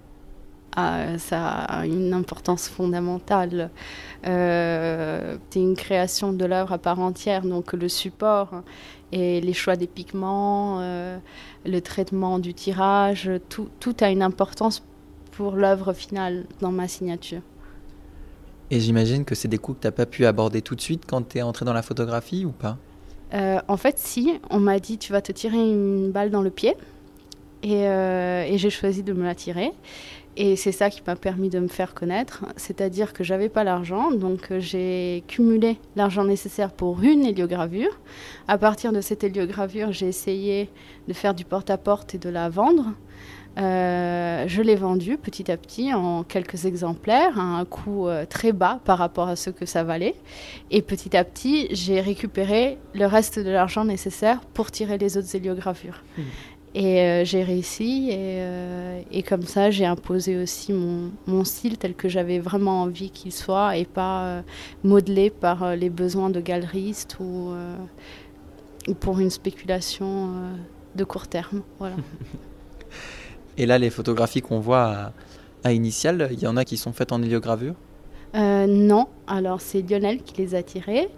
Ça 0.77 1.49
a 1.49 1.87
une 1.87 2.13
importance 2.13 2.69
fondamentale. 2.69 3.71
Euh, 4.27 5.37
c'est 5.51 5.61
une 5.61 5.77
création 5.77 6.33
de 6.33 6.45
l'œuvre 6.45 6.73
à 6.73 6.79
part 6.79 7.01
entière, 7.01 7.43
donc 7.43 7.73
le 7.73 7.89
support 7.89 8.63
et 9.13 9.41
les 9.41 9.53
choix 9.53 9.77
des 9.77 9.87
pigments, 9.87 10.79
euh, 10.81 11.19
le 11.65 11.81
traitement 11.81 12.39
du 12.39 12.53
tirage, 12.55 13.31
tout, 13.49 13.69
tout 13.81 13.95
a 14.01 14.11
une 14.11 14.23
importance 14.23 14.83
pour 15.33 15.57
l'œuvre 15.57 15.93
finale 15.93 16.45
dans 16.61 16.73
ma 16.73 16.89
signature. 16.89 17.41
Et 18.71 18.81
j'imagine 18.81 19.25
que 19.25 19.35
c'est 19.35 19.49
des 19.49 19.59
coups 19.59 19.79
que 19.79 19.83
tu 19.83 19.87
n'as 19.87 19.93
pas 19.93 20.07
pu 20.07 20.27
aborder 20.27 20.61
tout 20.61 20.75
de 20.75 20.81
suite 20.81 21.05
quand 21.07 21.29
tu 21.29 21.39
es 21.39 21.43
entré 21.43 21.65
dans 21.65 21.73
la 21.73 21.83
photographie 21.83 22.45
ou 22.45 22.51
pas? 22.51 22.79
Euh, 23.33 23.61
En 23.69 23.77
fait, 23.77 23.99
si. 23.99 24.41
On 24.51 24.59
m'a 24.59 24.79
dit 24.81 24.99
tu 24.99 25.13
vas 25.13 25.23
te 25.23 25.33
tirer 25.33 25.59
une 25.59 26.11
balle 26.11 26.31
dans 26.31 26.43
le 26.43 26.51
pied. 26.51 26.75
Et, 27.63 27.87
euh, 27.87 28.45
et 28.45 28.59
j'ai 28.59 28.71
choisi 28.71 29.03
de 29.03 29.13
me 29.13 29.25
la 29.25 29.35
tirer. 29.35 29.73
Et 30.37 30.57
c'est 30.57 30.73
ça 30.73 30.91
qui 30.91 31.01
m'a 31.07 31.17
permis 31.17 31.49
de 31.49 31.59
me 31.59 31.69
faire 31.69 31.95
connaître. 31.95 32.45
C'est-à-dire 32.57 33.13
que 33.15 33.25
j'avais 33.25 33.49
pas 33.49 33.65
l'argent, 33.65 34.11
donc 34.11 34.51
euh, 34.51 34.61
j'ai 34.61 35.25
cumulé 35.29 35.79
l'argent 35.97 36.25
nécessaire 36.25 36.73
pour 36.73 37.03
une 37.03 37.25
héliogravure. 37.25 37.99
À 38.47 38.59
partir 38.59 38.93
de 38.93 39.01
cette 39.01 39.25
héliogravure, 39.25 39.93
j'ai 39.93 40.09
essayé 40.09 40.69
de 41.09 41.13
faire 41.15 41.33
du 41.33 41.45
porte-à-porte 41.45 42.15
et 42.15 42.19
de 42.19 42.29
la 42.29 42.51
vendre. 42.51 42.93
Euh, 43.59 44.45
je 44.47 44.61
l'ai 44.61 44.77
vendu 44.77 45.17
petit 45.17 45.51
à 45.51 45.57
petit 45.57 45.95
en 45.95 46.25
quelques 46.25 46.67
exemplaires 46.67 47.39
à 47.39 47.43
un 47.43 47.65
coût 47.65 48.07
euh, 48.07 48.27
très 48.27 48.53
bas 48.53 48.81
par 48.85 48.99
rapport 48.99 49.29
à 49.29 49.37
ce 49.37 49.49
que 49.49 49.65
ça 49.65 49.83
valait. 49.83 50.15
Et 50.71 50.83
petit 50.83 51.17
à 51.17 51.25
petit, 51.25 51.69
j'ai 51.71 52.03
récupéré 52.03 52.77
le 52.93 53.07
reste 53.07 53.39
de 53.39 53.49
l'argent 53.49 53.87
nécessaire 53.87 54.41
pour 54.53 54.71
tirer 54.71 54.99
les 54.99 55.17
autres 55.17 55.35
héliogravures. 55.35 56.03
Hmm. 56.19 56.23
Et 56.79 57.01
euh, 57.01 57.25
j'ai 57.25 57.43
réussi 57.43 58.11
et, 58.11 58.43
et, 59.11 59.23
comme 59.23 59.43
ça, 59.43 59.71
j'ai 59.71 59.87
imposé 59.87 60.37
aussi 60.37 60.75
mon, 60.75 61.11
mon, 61.27 61.43
style 61.43 61.79
tel 61.79 61.95
que 61.95 62.09
j'avais 62.09 62.39
vraiment 62.39 62.83
envie 62.83 63.09
qu'il 63.09 63.33
soit 63.33 63.79
et 63.79 63.87
pas 63.87 64.43
modelé 64.85 65.31
par 65.31 65.75
les 65.75 65.89
besoins 65.89 66.29
de 66.29 66.41
galeristes 66.41 67.17
ou, 67.19 67.55
ou 68.89 68.95
pour 68.95 69.21
une 69.21 69.31
spéculation 69.31 70.33
de 70.95 71.05
court 71.05 71.29
terme. 71.29 71.63
Voilà. 71.79 71.97
Et 73.59 73.67
là, 73.67 73.79
les 73.79 73.91
photographies 73.91 74.43
qu'on 74.43 74.61
voit 74.61 75.13
à, 75.65 75.73
Initial, 75.73 76.29
il 76.31 76.41
y 76.41 76.47
en 76.47 76.57
a 76.57 76.65
qui 76.65 76.77
sont 76.77 76.93
faites 76.93 77.11
en 77.11 77.21
héliogravure? 77.23 77.75
Euh, 78.37 78.67
Non, 78.67 79.09
alors 79.27 79.61
c'est 79.61 79.83
Lionel 79.83 80.23
qui 80.23 80.41
les 80.41 80.55
a 80.55 80.63
tirées. 80.63 81.09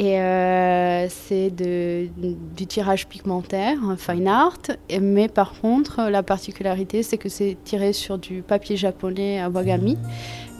Et 0.00 0.20
euh, 0.20 1.08
c'est 1.08 1.50
du 1.50 2.66
tirage 2.68 3.08
pigmentaire, 3.08 3.78
fine 3.96 4.28
art. 4.28 4.60
Mais 5.00 5.26
par 5.26 5.54
contre, 5.60 6.08
la 6.08 6.22
particularité, 6.22 7.02
c'est 7.02 7.18
que 7.18 7.28
c'est 7.28 7.56
tiré 7.64 7.92
sur 7.92 8.16
du 8.16 8.42
papier 8.42 8.76
japonais 8.76 9.40
à 9.40 9.48
wagami. 9.48 9.98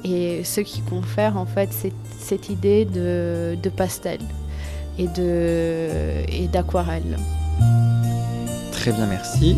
Et 0.02 0.42
ce 0.42 0.60
qui 0.60 0.80
confère 0.80 1.36
en 1.36 1.46
fait 1.46 1.70
cette, 1.72 2.48
idée 2.50 2.84
de, 2.84 3.56
pastel 3.76 4.18
et 4.98 5.06
d'aquarelle. 6.48 7.16
Très 8.72 8.90
bien, 8.90 9.06
merci. 9.06 9.56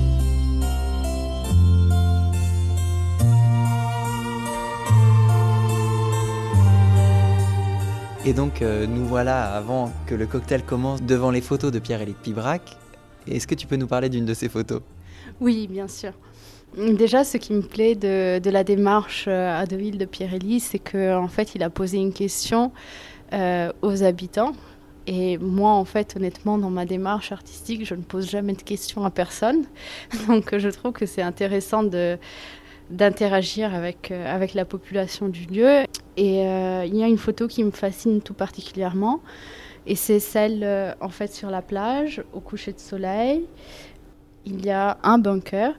Et 8.26 8.34
donc, 8.34 8.60
euh, 8.60 8.86
nous 8.86 9.06
voilà 9.06 9.54
avant 9.54 9.90
que 10.06 10.14
le 10.14 10.26
cocktail 10.26 10.62
commence 10.62 11.02
devant 11.02 11.30
les 11.30 11.40
photos 11.40 11.72
de 11.72 11.78
Pierre-Élic 11.78 12.20
Pibrac. 12.20 12.76
Est-ce 13.26 13.46
que 13.46 13.54
tu 13.54 13.66
peux 13.66 13.76
nous 13.76 13.86
parler 13.86 14.10
d'une 14.10 14.26
de 14.26 14.34
ces 14.34 14.50
photos? 14.50 14.82
Oui, 15.40 15.66
bien 15.68 15.88
sûr. 15.88 16.12
Déjà, 16.76 17.24
ce 17.24 17.38
qui 17.38 17.54
me 17.54 17.62
plaît 17.62 17.94
de, 17.94 18.50
la 18.50 18.62
démarche 18.62 19.24
euh, 19.26 19.58
à 19.58 19.64
Deauville 19.64 19.96
de 19.96 20.04
Pierre-Élic, 20.04 20.62
c'est 20.62 20.78
qu'en 20.78 21.24
en 21.24 21.28
fait, 21.28 21.54
il 21.54 21.62
a 21.62 21.70
posé 21.70 21.96
une 21.96 22.12
question 22.12 22.72
euh, 23.32 23.72
aux 23.80 24.02
habitants. 24.02 24.52
Et 25.06 25.38
moi, 25.38 25.70
en 25.70 25.86
fait, 25.86 26.14
honnêtement, 26.14 26.58
dans 26.58 26.70
ma 26.70 26.84
démarche 26.84 27.32
artistique, 27.32 27.86
je 27.86 27.94
ne 27.94 28.02
pose 28.02 28.28
jamais 28.28 28.52
de 28.52 28.62
questions 28.62 29.02
à 29.02 29.10
personne. 29.10 29.64
Donc, 30.28 30.56
je 30.58 30.68
trouve 30.68 30.92
que 30.92 31.06
c'est 31.06 31.23
intéressant 31.23 31.84
de, 31.84 32.18
d'interagir 32.90 33.74
avec, 33.74 34.10
euh, 34.10 34.34
avec 34.34 34.54
la 34.54 34.64
population 34.64 35.28
du 35.28 35.46
lieu. 35.46 35.84
Et 36.16 36.46
euh, 36.46 36.84
il 36.86 36.96
y 36.96 37.02
a 37.02 37.06
une 37.06 37.18
photo 37.18 37.46
qui 37.46 37.64
me 37.64 37.70
fascine 37.70 38.20
tout 38.20 38.34
particulièrement, 38.34 39.20
et 39.86 39.94
c'est 39.94 40.20
celle 40.20 40.62
euh, 40.62 40.92
en 41.00 41.08
fait 41.08 41.32
sur 41.32 41.50
la 41.50 41.62
plage, 41.62 42.22
au 42.32 42.40
coucher 42.40 42.72
de 42.72 42.80
soleil. 42.80 43.46
Il 44.46 44.64
y 44.64 44.70
a 44.70 44.96
un 45.02 45.18
bunker. 45.18 45.74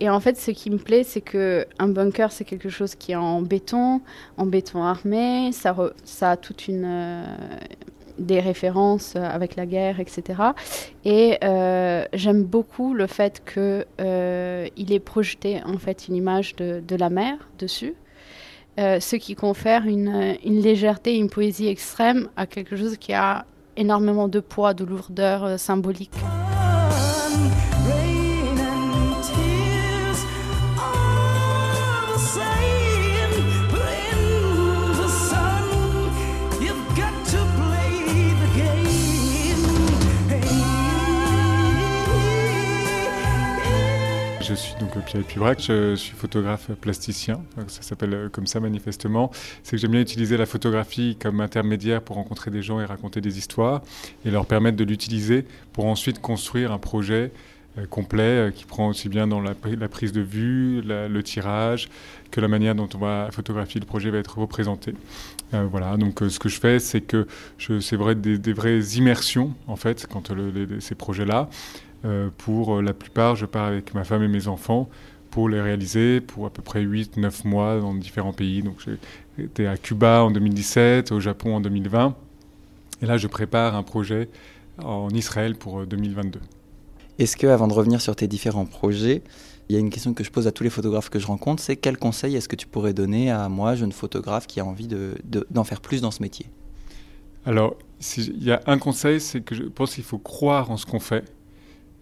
Et 0.00 0.08
en 0.08 0.20
fait, 0.20 0.38
ce 0.38 0.50
qui 0.50 0.70
me 0.70 0.78
plaît, 0.78 1.04
c'est 1.04 1.20
que 1.20 1.66
un 1.78 1.88
bunker, 1.88 2.32
c'est 2.32 2.44
quelque 2.44 2.70
chose 2.70 2.94
qui 2.94 3.12
est 3.12 3.16
en 3.16 3.42
béton, 3.42 4.00
en 4.38 4.46
béton 4.46 4.82
armé. 4.82 5.52
Ça, 5.52 5.76
ça 6.04 6.30
a 6.30 6.36
toute 6.38 6.66
une, 6.66 7.22
des 8.18 8.40
références 8.40 9.14
euh, 9.16 9.22
avec 9.22 9.56
la 9.56 9.66
guerre, 9.66 10.00
etc. 10.00 10.42
Et 11.04 11.38
euh, 11.44 12.04
j'aime 12.12 12.44
beaucoup 12.44 12.94
le 12.94 13.06
fait 13.06 13.42
qu'il 13.44 13.84
euh, 14.00 14.68
projeté 15.04 15.62
en 15.64 15.78
fait 15.78 16.08
une 16.08 16.16
image 16.16 16.56
de, 16.56 16.96
la 16.96 17.10
mer 17.10 17.36
dessus. 17.58 17.94
ce 18.78 19.16
qui 19.16 19.34
confère 19.34 19.86
une, 19.86 20.36
légèreté, 20.44 21.16
une 21.16 21.30
poésie 21.30 21.68
extrême 21.68 22.28
à 22.36 22.46
quelque 22.46 22.76
chose 22.76 22.96
qui 22.96 23.12
a 23.12 23.44
énormément 23.76 24.28
de 24.28 24.40
poids, 24.40 24.72
de 24.72 24.84
lourdeur 24.84 25.58
symbolique. 25.58 26.12
Suis 44.56 44.74
donc 44.80 44.98
Pierre 45.04 45.22
Pibrac, 45.22 45.60
je 45.60 45.94
suis 45.96 46.16
photographe 46.16 46.70
plasticien, 46.80 47.42
ça 47.68 47.82
s'appelle 47.82 48.14
euh, 48.14 48.28
comme 48.28 48.46
ça 48.46 48.58
manifestement. 48.58 49.30
C'est 49.62 49.72
que 49.72 49.76
j'aime 49.76 49.90
bien 49.90 50.00
utiliser 50.00 50.36
la 50.36 50.46
photographie 50.46 51.16
comme 51.20 51.40
intermédiaire 51.40 52.00
pour 52.00 52.16
rencontrer 52.16 52.50
des 52.50 52.62
gens 52.62 52.80
et 52.80 52.84
raconter 52.84 53.20
des 53.20 53.38
histoires 53.38 53.82
et 54.24 54.30
leur 54.30 54.46
permettre 54.46 54.76
de 54.76 54.84
l'utiliser 54.84 55.44
pour 55.72 55.86
ensuite 55.86 56.20
construire 56.20 56.72
un 56.72 56.78
projet 56.78 57.32
euh, 57.78 57.86
complet 57.86 58.22
euh, 58.22 58.50
qui 58.50 58.64
prend 58.64 58.88
aussi 58.88 59.08
bien 59.08 59.26
dans 59.26 59.40
la, 59.40 59.54
prise 59.54 60.12
de 60.12 60.22
vue, 60.22 60.80
le 60.82 61.22
tirage, 61.22 61.88
que 62.30 62.40
la 62.40 62.48
manière 62.48 62.74
dont 62.74 62.88
on 62.94 62.98
va 62.98 63.28
photographier 63.32 63.80
le 63.80 63.86
projet 63.86 64.10
va 64.10 64.18
être 64.18 64.38
représenté. 64.38 64.94
voilà, 65.52 65.96
donc 65.96 66.20
ce 66.28 66.38
que 66.38 66.48
je 66.48 66.58
fais, 66.58 66.78
c'est 66.78 67.02
que 67.02 67.26
c'est 67.58 67.96
vrai 67.96 68.14
des, 68.14 68.38
des, 68.38 68.52
vraies 68.52 68.80
immersions 68.96 69.54
en 69.66 69.76
fait 69.76 70.06
quand 70.10 70.32
ces 70.80 70.94
projets-là. 70.94 71.48
Euh, 72.06 72.28
pour 72.38 72.76
euh, 72.76 72.82
la 72.82 72.94
plupart, 72.94 73.36
je 73.36 73.46
pars 73.46 73.64
avec 73.66 73.92
ma 73.94 74.04
femme 74.04 74.22
et 74.22 74.28
mes 74.28 74.46
enfants 74.48 74.88
pour 75.30 75.48
les 75.48 75.60
réaliser 75.60 76.20
pour 76.20 76.46
à 76.46 76.50
peu 76.50 76.62
près 76.62 76.82
8-9 76.82 77.46
mois 77.46 77.80
dans 77.80 77.94
différents 77.94 78.32
pays. 78.32 78.62
Donc 78.62 78.76
été 79.38 79.66
à 79.66 79.76
Cuba 79.76 80.22
en 80.22 80.30
2017, 80.30 81.12
au 81.12 81.20
Japon 81.20 81.56
en 81.56 81.60
2020. 81.60 82.14
Et 83.02 83.06
là, 83.06 83.16
je 83.16 83.26
prépare 83.26 83.74
un 83.74 83.82
projet 83.82 84.28
en 84.82 85.10
Israël 85.10 85.56
pour 85.56 85.84
2022. 85.84 86.38
Euh, 86.38 86.42
est-ce 87.18 87.36
que, 87.36 87.46
avant 87.46 87.66
de 87.66 87.72
revenir 87.72 88.00
sur 88.00 88.14
tes 88.14 88.28
différents 88.28 88.66
projets, 88.66 89.22
il 89.68 89.74
y 89.74 89.76
a 89.76 89.80
une 89.80 89.90
question 89.90 90.14
que 90.14 90.22
je 90.22 90.30
pose 90.30 90.46
à 90.46 90.52
tous 90.52 90.62
les 90.62 90.70
photographes 90.70 91.10
que 91.10 91.18
je 91.18 91.26
rencontre, 91.26 91.62
c'est 91.62 91.76
quel 91.76 91.96
conseil 91.96 92.36
est-ce 92.36 92.48
que 92.48 92.56
tu 92.56 92.66
pourrais 92.66 92.94
donner 92.94 93.30
à 93.30 93.48
moi, 93.48 93.74
jeune 93.74 93.92
photographe, 93.92 94.46
qui 94.46 94.60
a 94.60 94.64
envie 94.64 94.88
d'en 95.50 95.64
faire 95.64 95.80
plus 95.80 96.00
dans 96.00 96.10
ce 96.10 96.22
métier? 96.22 96.46
Alors, 97.44 97.76
il 98.16 98.44
y 98.44 98.52
a 98.52 98.60
un 98.66 98.78
conseil, 98.78 99.20
c'est 99.20 99.40
que 99.40 99.54
je 99.54 99.64
pense 99.64 99.94
qu'il 99.94 100.04
faut 100.04 100.18
croire 100.18 100.70
en 100.70 100.76
ce 100.76 100.86
qu'on 100.86 101.00
fait 101.00 101.24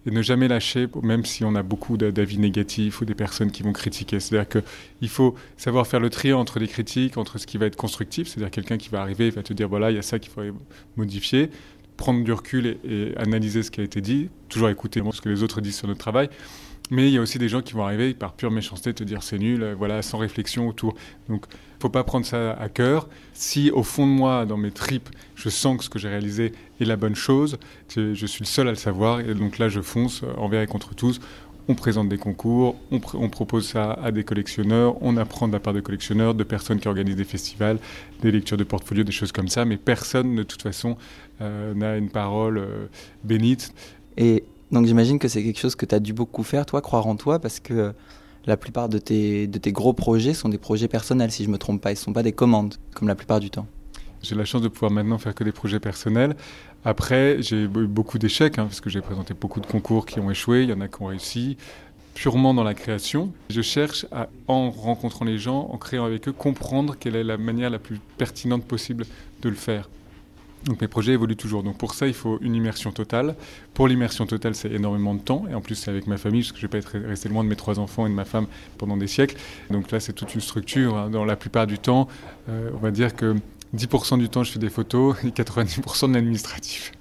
et 0.05 0.11
ne 0.11 0.21
jamais 0.21 0.47
lâcher, 0.47 0.87
même 1.01 1.25
si 1.25 1.43
on 1.43 1.55
a 1.55 1.63
beaucoup 1.63 1.97
d'avis 1.97 2.37
négatifs 2.37 3.01
ou 3.01 3.05
des 3.05 3.15
personnes 3.15 3.51
qui 3.51 3.63
vont 3.63 3.73
critiquer. 3.73 4.19
C'est-à-dire 4.19 4.61
qu'il 4.61 5.09
faut 5.09 5.35
savoir 5.57 5.87
faire 5.87 5.99
le 5.99 6.09
tri 6.09 6.33
entre 6.33 6.59
les 6.59 6.67
critiques, 6.67 7.17
entre 7.17 7.37
ce 7.37 7.47
qui 7.47 7.57
va 7.57 7.65
être 7.65 7.75
constructif, 7.75 8.27
c'est-à-dire 8.27 8.51
quelqu'un 8.51 8.77
qui 8.77 8.89
va 8.89 9.01
arriver 9.01 9.27
et 9.27 9.31
va 9.31 9.43
te 9.43 9.53
dire 9.53 9.67
voilà, 9.67 9.91
il 9.91 9.95
y 9.95 9.99
a 9.99 10.03
ça 10.03 10.19
qu'il 10.19 10.31
faudrait 10.31 10.53
modifier, 10.95 11.49
prendre 11.97 12.23
du 12.23 12.31
recul 12.31 12.67
et, 12.67 12.77
et, 12.83 13.17
analyser 13.17 13.63
ce 13.63 13.71
qui 13.71 13.81
a 13.81 13.83
été 13.83 14.01
dit, 14.01 14.29
toujours 14.49 14.69
écouter 14.69 15.01
ce 15.11 15.21
que 15.21 15.29
les 15.29 15.43
autres 15.43 15.61
disent 15.61 15.77
sur 15.77 15.87
notre 15.87 15.99
travail, 15.99 16.29
mais 16.91 17.07
il 17.07 17.13
y 17.13 17.17
a 17.17 17.21
aussi 17.21 17.39
des 17.39 17.49
gens 17.49 17.61
qui 17.61 17.73
vont 17.73 17.83
arriver 17.83 18.13
par 18.13 18.33
pure 18.33 18.51
méchanceté 18.51 18.93
te 18.93 19.03
dire 19.03 19.23
c'est 19.23 19.39
nul, 19.39 19.63
euh, 19.63 19.75
voilà, 19.75 20.01
sans 20.01 20.17
réflexion 20.17 20.67
autour. 20.67 20.95
Donc, 21.29 21.45
faut 21.79 21.89
pas 21.89 22.03
prendre 22.03 22.25
ça 22.25 22.53
à 22.53 22.69
cœur. 22.69 23.07
Si 23.33 23.71
au 23.71 23.83
fond 23.83 24.07
de 24.07 24.11
moi, 24.11 24.45
dans 24.45 24.57
mes 24.57 24.71
tripes, 24.71 25.09
je 25.35 25.49
sens 25.49 25.77
que 25.77 25.83
ce 25.83 25.89
que 25.89 25.99
j'ai 25.99 26.09
réalisé 26.09 26.53
est 26.79 26.85
la 26.85 26.95
bonne 26.95 27.15
chose, 27.15 27.57
je 27.95 28.25
suis 28.25 28.41
le 28.41 28.47
seul 28.47 28.67
à 28.67 28.71
le 28.71 28.77
savoir, 28.77 29.19
et 29.19 29.33
donc 29.33 29.57
là, 29.57 29.69
je 29.69 29.81
fonce 29.81 30.23
euh, 30.23 30.33
envers 30.37 30.61
et 30.61 30.67
contre 30.67 30.95
tous. 30.95 31.19
On 31.67 31.73
présente 31.73 32.09
des 32.09 32.19
concours, 32.19 32.75
on, 32.91 32.99
propose 33.29 33.67
ça 33.67 33.93
à 33.93 34.11
des 34.11 34.23
collectionneurs, 34.23 35.01
on 35.01 35.17
apprend 35.17 35.47
de 35.47 35.53
la 35.53 35.59
part 35.59 35.73
de 35.73 35.79
collectionneurs, 35.79 36.35
de 36.35 36.43
personnes 36.43 36.79
qui 36.79 36.87
organisent 36.87 37.15
des 37.15 37.23
festivals, 37.23 37.79
des 38.21 38.31
lectures 38.31 38.57
de 38.57 38.63
portfolio, 38.63 39.03
des 39.03 39.11
choses 39.11 39.31
comme 39.31 39.47
ça, 39.47 39.65
mais 39.65 39.77
personne, 39.77 40.35
de 40.35 40.43
toute 40.43 40.61
façon, 40.61 40.95
euh, 41.41 41.73
n'a 41.73 41.97
une 41.97 42.11
parole 42.11 42.63
bénite. 43.23 43.73
Et 44.15 44.43
donc 44.75 44.87
j'imagine 44.87 45.19
que 45.19 45.29
c'est 45.29 45.41
quelque 45.41 45.59
chose 45.59 45.75
que 45.75 45.85
tu 45.85 45.95
as 45.95 46.01
dû 46.01 46.11
beaucoup 46.11 46.43
faire, 46.43 46.65
toi, 46.65 46.81
croire 46.81 47.07
en 47.07 47.15
toi, 47.15 47.39
parce 47.39 47.61
que 47.61 47.93
la 48.45 48.57
plupart 48.57 48.89
de 48.89 48.97
tes, 48.97 49.47
de 49.47 49.57
tes 49.57 49.71
gros 49.71 49.93
projets 49.93 50.33
sont 50.33 50.49
des 50.49 50.57
projets 50.57 50.89
personnels, 50.89 51.31
si 51.31 51.43
je 51.43 51.47
ne 51.47 51.53
me 51.53 51.57
trompe 51.57 51.81
pas. 51.81 51.91
Ils 51.91 51.95
ne 51.95 51.99
sont 51.99 52.11
pas 52.11 52.23
des 52.23 52.33
commandes, 52.33 52.75
comme 52.93 53.07
la 53.07 53.15
plupart 53.15 53.39
du 53.39 53.49
temps. 53.49 53.67
J'ai 54.21 54.35
la 54.35 54.43
chance 54.43 54.61
de 54.61 54.67
pouvoir 54.67 54.91
maintenant 54.91 55.17
faire 55.17 55.33
que 55.33 55.45
des 55.45 55.53
projets 55.53 55.79
personnels. 55.79 56.35
Après, 56.83 57.41
j'ai 57.41 57.63
eu 57.63 57.67
beaucoup 57.67 58.19
d'échecs, 58.19 58.59
hein, 58.59 58.65
parce 58.65 58.81
que 58.81 58.89
j'ai 58.89 58.99
présenté 58.99 59.33
beaucoup 59.33 59.61
de 59.61 59.65
concours 59.65 60.05
qui 60.05 60.19
ont 60.19 60.29
échoué, 60.29 60.63
il 60.63 60.69
y 60.69 60.73
en 60.73 60.81
a 60.81 60.89
qui 60.89 61.01
ont 61.01 61.05
réussi, 61.05 61.55
purement 62.13 62.53
dans 62.53 62.63
la 62.63 62.73
création. 62.73 63.31
Je 63.49 63.61
cherche 63.61 64.05
en 64.47 64.71
rencontrant 64.71 65.23
les 65.23 65.37
gens, 65.37 65.69
en 65.71 65.77
créant 65.77 66.03
avec 66.03 66.27
eux, 66.27 66.33
comprendre 66.33 66.97
quelle 66.99 67.15
est 67.15 67.23
la 67.23 67.37
manière 67.37 67.69
la 67.69 67.79
plus 67.79 67.99
pertinente 68.17 68.65
possible 68.65 69.05
de 69.41 69.47
le 69.47 69.55
faire. 69.55 69.89
Donc 70.65 70.81
mes 70.81 70.87
projets 70.87 71.13
évoluent 71.13 71.35
toujours. 71.35 71.61
Donc 71.63 71.77
pour 71.77 71.93
ça, 71.93 72.07
il 72.07 72.13
faut 72.13 72.39
une 72.41 72.55
immersion 72.55 72.91
totale. 72.91 73.35
Pour 73.73 73.87
l'immersion 73.87 74.25
totale, 74.25 74.55
c'est 74.55 74.71
énormément 74.71 75.13
de 75.13 75.19
temps. 75.19 75.45
Et 75.49 75.53
en 75.53 75.61
plus, 75.61 75.75
c'est 75.75 75.91
avec 75.91 76.07
ma 76.07 76.17
famille, 76.17 76.41
parce 76.41 76.51
que 76.51 76.57
je 76.59 76.65
ne 76.65 76.71
vais 76.71 76.81
pas 76.81 76.97
être 76.97 77.07
resté 77.07 77.29
loin 77.29 77.43
de 77.43 77.49
mes 77.49 77.55
trois 77.55 77.79
enfants 77.79 78.05
et 78.07 78.09
de 78.09 78.15
ma 78.15 78.25
femme 78.25 78.47
pendant 78.77 78.97
des 78.97 79.07
siècles. 79.07 79.37
Donc 79.69 79.91
là, 79.91 79.99
c'est 79.99 80.13
toute 80.13 80.33
une 80.33 80.41
structure. 80.41 80.97
Hein. 80.97 81.09
Dans 81.09 81.23
la 81.23 81.35
plupart 81.35 81.67
du 81.67 81.77
temps, 81.77 82.07
euh, 82.49 82.71
on 82.73 82.77
va 82.77 82.91
dire 82.91 83.15
que 83.15 83.35
10% 83.75 84.17
du 84.17 84.29
temps, 84.29 84.43
je 84.43 84.51
fais 84.51 84.59
des 84.59 84.69
photos 84.69 85.15
et 85.23 85.29
90% 85.29 86.09
de 86.09 86.13
l'administratif. 86.15 86.91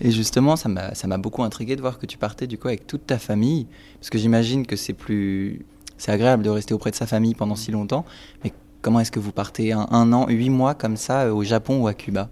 Et 0.00 0.12
justement, 0.12 0.54
ça 0.54 0.68
m'a 0.68 1.18
beaucoup 1.18 1.42
intrigué 1.42 1.74
de 1.74 1.80
voir 1.80 1.98
que 1.98 2.06
tu 2.06 2.18
partais 2.18 2.46
du 2.46 2.56
coup 2.56 2.68
avec 2.68 2.86
toute 2.86 3.04
ta 3.06 3.18
famille. 3.18 3.66
Parce 3.98 4.10
que 4.10 4.18
j'imagine 4.18 4.64
que 4.66 4.76
c'est 4.76 4.92
plus... 4.92 5.64
C'est 5.96 6.12
agréable 6.12 6.44
de 6.44 6.50
rester 6.50 6.72
auprès 6.74 6.92
de 6.92 6.96
sa 6.96 7.08
famille 7.08 7.34
pendant 7.34 7.56
si 7.56 7.72
longtemps. 7.72 8.04
Mais 8.44 8.52
comment 8.80 9.00
est-ce 9.00 9.10
que 9.10 9.18
vous 9.18 9.32
partez 9.32 9.72
un, 9.72 9.88
un 9.90 10.12
an, 10.12 10.28
huit 10.28 10.50
mois 10.50 10.74
comme 10.74 10.96
ça 10.96 11.34
au 11.34 11.42
Japon 11.42 11.82
ou 11.82 11.88
à 11.88 11.94
Cuba? 11.94 12.30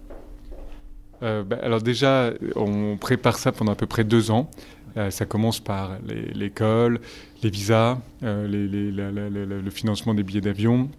Euh, 1.23 1.43
bah, 1.43 1.57
alors 1.61 1.81
déjà, 1.81 2.31
on 2.55 2.97
prépare 2.97 3.37
ça 3.37 3.51
pendant 3.51 3.71
à 3.71 3.75
peu 3.75 3.85
près 3.85 4.03
deux 4.03 4.31
ans. 4.31 4.49
Euh, 4.97 5.11
ça 5.11 5.25
commence 5.25 5.59
par 5.59 5.97
l'école, 6.33 6.99
les, 7.43 7.49
visas, 7.49 7.99
euh, 8.23 8.47
le 8.47 9.69
financement 9.69 10.13
des 10.13 10.23
billets 10.23 10.41
d'avion, 10.41 10.89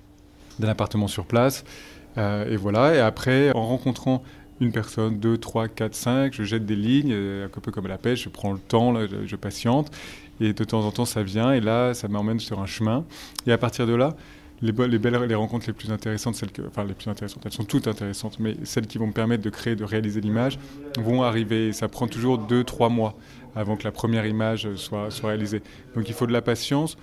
d'un 0.58 0.68
appartement 0.68 1.08
sur 1.08 1.24
place. 1.24 1.64
et 2.16 2.56
voilà. 2.56 2.94
Et 2.94 3.00
après, 3.00 3.52
en 3.52 3.66
rencontrant 3.66 4.22
une 4.60 4.72
personne, 4.72 5.18
deux, 5.18 5.38
trois, 5.38 5.68
quatre, 5.68 5.94
cinq, 5.94 6.34
je 6.34 6.42
jette 6.42 6.66
des 6.66 6.74
lignes, 6.74 7.12
un 7.12 7.48
peu 7.48 7.70
comme 7.70 7.86
à 7.86 7.88
la 7.88 7.98
pêche, 7.98 8.24
je 8.24 8.28
prends 8.28 8.52
le 8.52 8.58
temps, 8.58 8.94
je, 9.06 9.26
je, 9.26 9.36
patiente. 9.36 9.90
Et 10.40 10.52
de 10.52 10.64
temps 10.64 10.84
en 10.84 10.90
temps, 10.90 11.04
ça 11.04 11.22
vient. 11.22 11.52
Et 11.52 11.60
là, 11.60 11.94
ça 11.94 12.08
m'emmène 12.08 12.40
sur 12.40 12.60
un 12.60 12.66
chemin. 12.66 13.04
Et 13.46 13.52
à 13.52 13.58
partir 13.58 13.86
de 13.86 13.94
là, 13.94 14.16
les, 14.62 14.72
les, 14.72 14.98
belles, 14.98 15.22
les 15.22 15.34
rencontres 15.34 15.66
les 15.66 15.72
plus 15.72 15.90
intéressantes, 15.90 16.42
enfin 16.66 16.84
les 16.84 16.94
plus 16.94 17.08
intéressantes, 17.08 17.44
elles 17.46 17.52
sont 17.52 17.64
toutes 17.64 17.86
intéressantes, 17.86 18.38
mais 18.40 18.56
celles 18.64 18.86
qui 18.86 18.98
vont 18.98 19.06
me 19.06 19.12
permettre 19.12 19.42
de 19.42 19.50
créer, 19.50 19.76
de 19.76 19.84
réaliser 19.84 20.20
l'image, 20.20 20.58
vont 20.98 21.22
arriver. 21.22 21.72
ça 21.72 21.88
prend 21.88 22.06
toujours 22.06 22.38
deux, 22.38 22.64
trois 22.64 22.88
mois 22.88 23.14
avant 23.54 23.76
que 23.76 23.84
la 23.84 23.92
première 23.92 24.26
image 24.26 24.74
soit, 24.74 25.10
soit 25.10 25.30
réalisée. 25.30 25.62
Donc 25.94 26.08
il 26.08 26.14
faut 26.14 26.26
de 26.26 26.32
la 26.32 26.42
patience, 26.42 26.96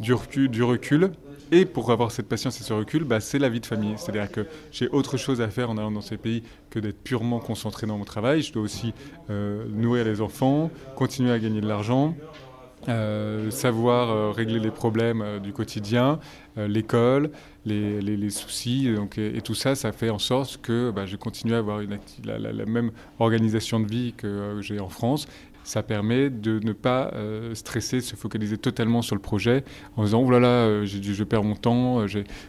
du 0.00 0.12
recul, 0.12 0.48
du 0.48 0.62
recul. 0.62 1.10
Et 1.52 1.64
pour 1.64 1.92
avoir 1.92 2.10
cette 2.10 2.28
patience 2.28 2.60
et 2.60 2.64
ce 2.64 2.72
recul, 2.72 3.04
bah, 3.04 3.20
c'est 3.20 3.38
la 3.38 3.48
vie 3.48 3.60
de 3.60 3.66
famille. 3.66 3.94
C'est-à-dire 3.96 4.30
que 4.30 4.46
j'ai 4.72 4.88
autre 4.88 5.16
chose 5.16 5.40
à 5.40 5.48
faire 5.48 5.70
en 5.70 5.78
allant 5.78 5.92
dans 5.92 6.00
ces 6.00 6.16
pays 6.16 6.42
que 6.70 6.80
d'être 6.80 7.00
purement 7.00 7.38
concentré 7.38 7.86
dans 7.86 7.96
mon 7.96 8.04
travail. 8.04 8.42
Je 8.42 8.52
dois 8.52 8.62
aussi 8.62 8.92
euh, 9.30 9.64
nourrir 9.68 10.04
les 10.04 10.20
enfants, 10.20 10.70
continuer 10.96 11.30
à 11.30 11.38
gagner 11.38 11.60
de 11.60 11.68
l'argent, 11.68 12.16
euh, 12.88 13.50
savoir 13.50 14.10
euh, 14.10 14.30
régler 14.30 14.60
les 14.60 14.70
problèmes 14.70 15.20
euh, 15.20 15.40
du 15.40 15.52
quotidien, 15.52 16.20
l'école, 16.56 17.30
les, 17.64 18.30
soucis, 18.30 18.94
donc, 18.94 19.18
et, 19.18 19.42
tout 19.42 19.54
ça, 19.54 19.74
ça 19.74 19.92
fait 19.92 20.08
en 20.08 20.18
sorte 20.18 20.58
que 20.62 20.90
bah, 20.90 21.04
je 21.04 21.16
continue 21.16 21.54
à 21.54 21.58
avoir 21.58 21.80
la, 22.24 22.64
même 22.64 22.92
organisation 23.18 23.78
de 23.80 23.86
vie 23.86 24.14
que 24.16 24.58
j'ai 24.62 24.80
en 24.80 24.88
France. 24.88 25.26
Ça 25.64 25.82
permet 25.82 26.30
de 26.30 26.60
ne 26.60 26.72
pas 26.72 27.12
stresser, 27.52 28.00
se 28.00 28.16
focaliser 28.16 28.56
totalement 28.56 29.02
sur 29.02 29.16
le 29.16 29.20
projet 29.20 29.64
en 29.96 30.04
disant 30.04 30.22
oh 30.24 30.30
là 30.30 30.40
là, 30.40 30.84
je 30.86 31.24
perds 31.24 31.44
mon 31.44 31.56
temps, 31.56 32.06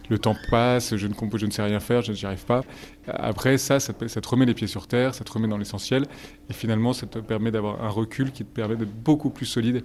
le 0.08 0.18
temps 0.18 0.36
passe, 0.50 0.96
je 0.96 1.06
ne, 1.06 1.50
sais 1.50 1.62
rien 1.62 1.80
faire, 1.80 2.00
je 2.00 2.12
n'y 2.12 2.24
arrive 2.24 2.46
pas. 2.46 2.62
Après 3.08 3.58
ça, 3.58 3.78
ça 3.78 3.92
ça 4.06 4.20
te 4.22 4.28
remet 4.28 4.46
les 4.46 4.54
pieds 4.54 4.68
sur 4.68 4.86
terre, 4.86 5.14
ça 5.14 5.22
te 5.24 5.32
remet 5.32 5.48
dans 5.48 5.58
l'essentiel, 5.58 6.06
et 6.48 6.54
finalement, 6.54 6.94
ça 6.94 7.06
te 7.06 7.18
permet 7.18 7.50
d'avoir 7.50 7.84
un 7.84 7.90
recul 7.90 8.32
qui 8.32 8.44
te 8.44 8.54
permet 8.54 8.76
d'être 8.76 8.94
beaucoup 8.94 9.28
plus 9.28 9.46
solide 9.46 9.82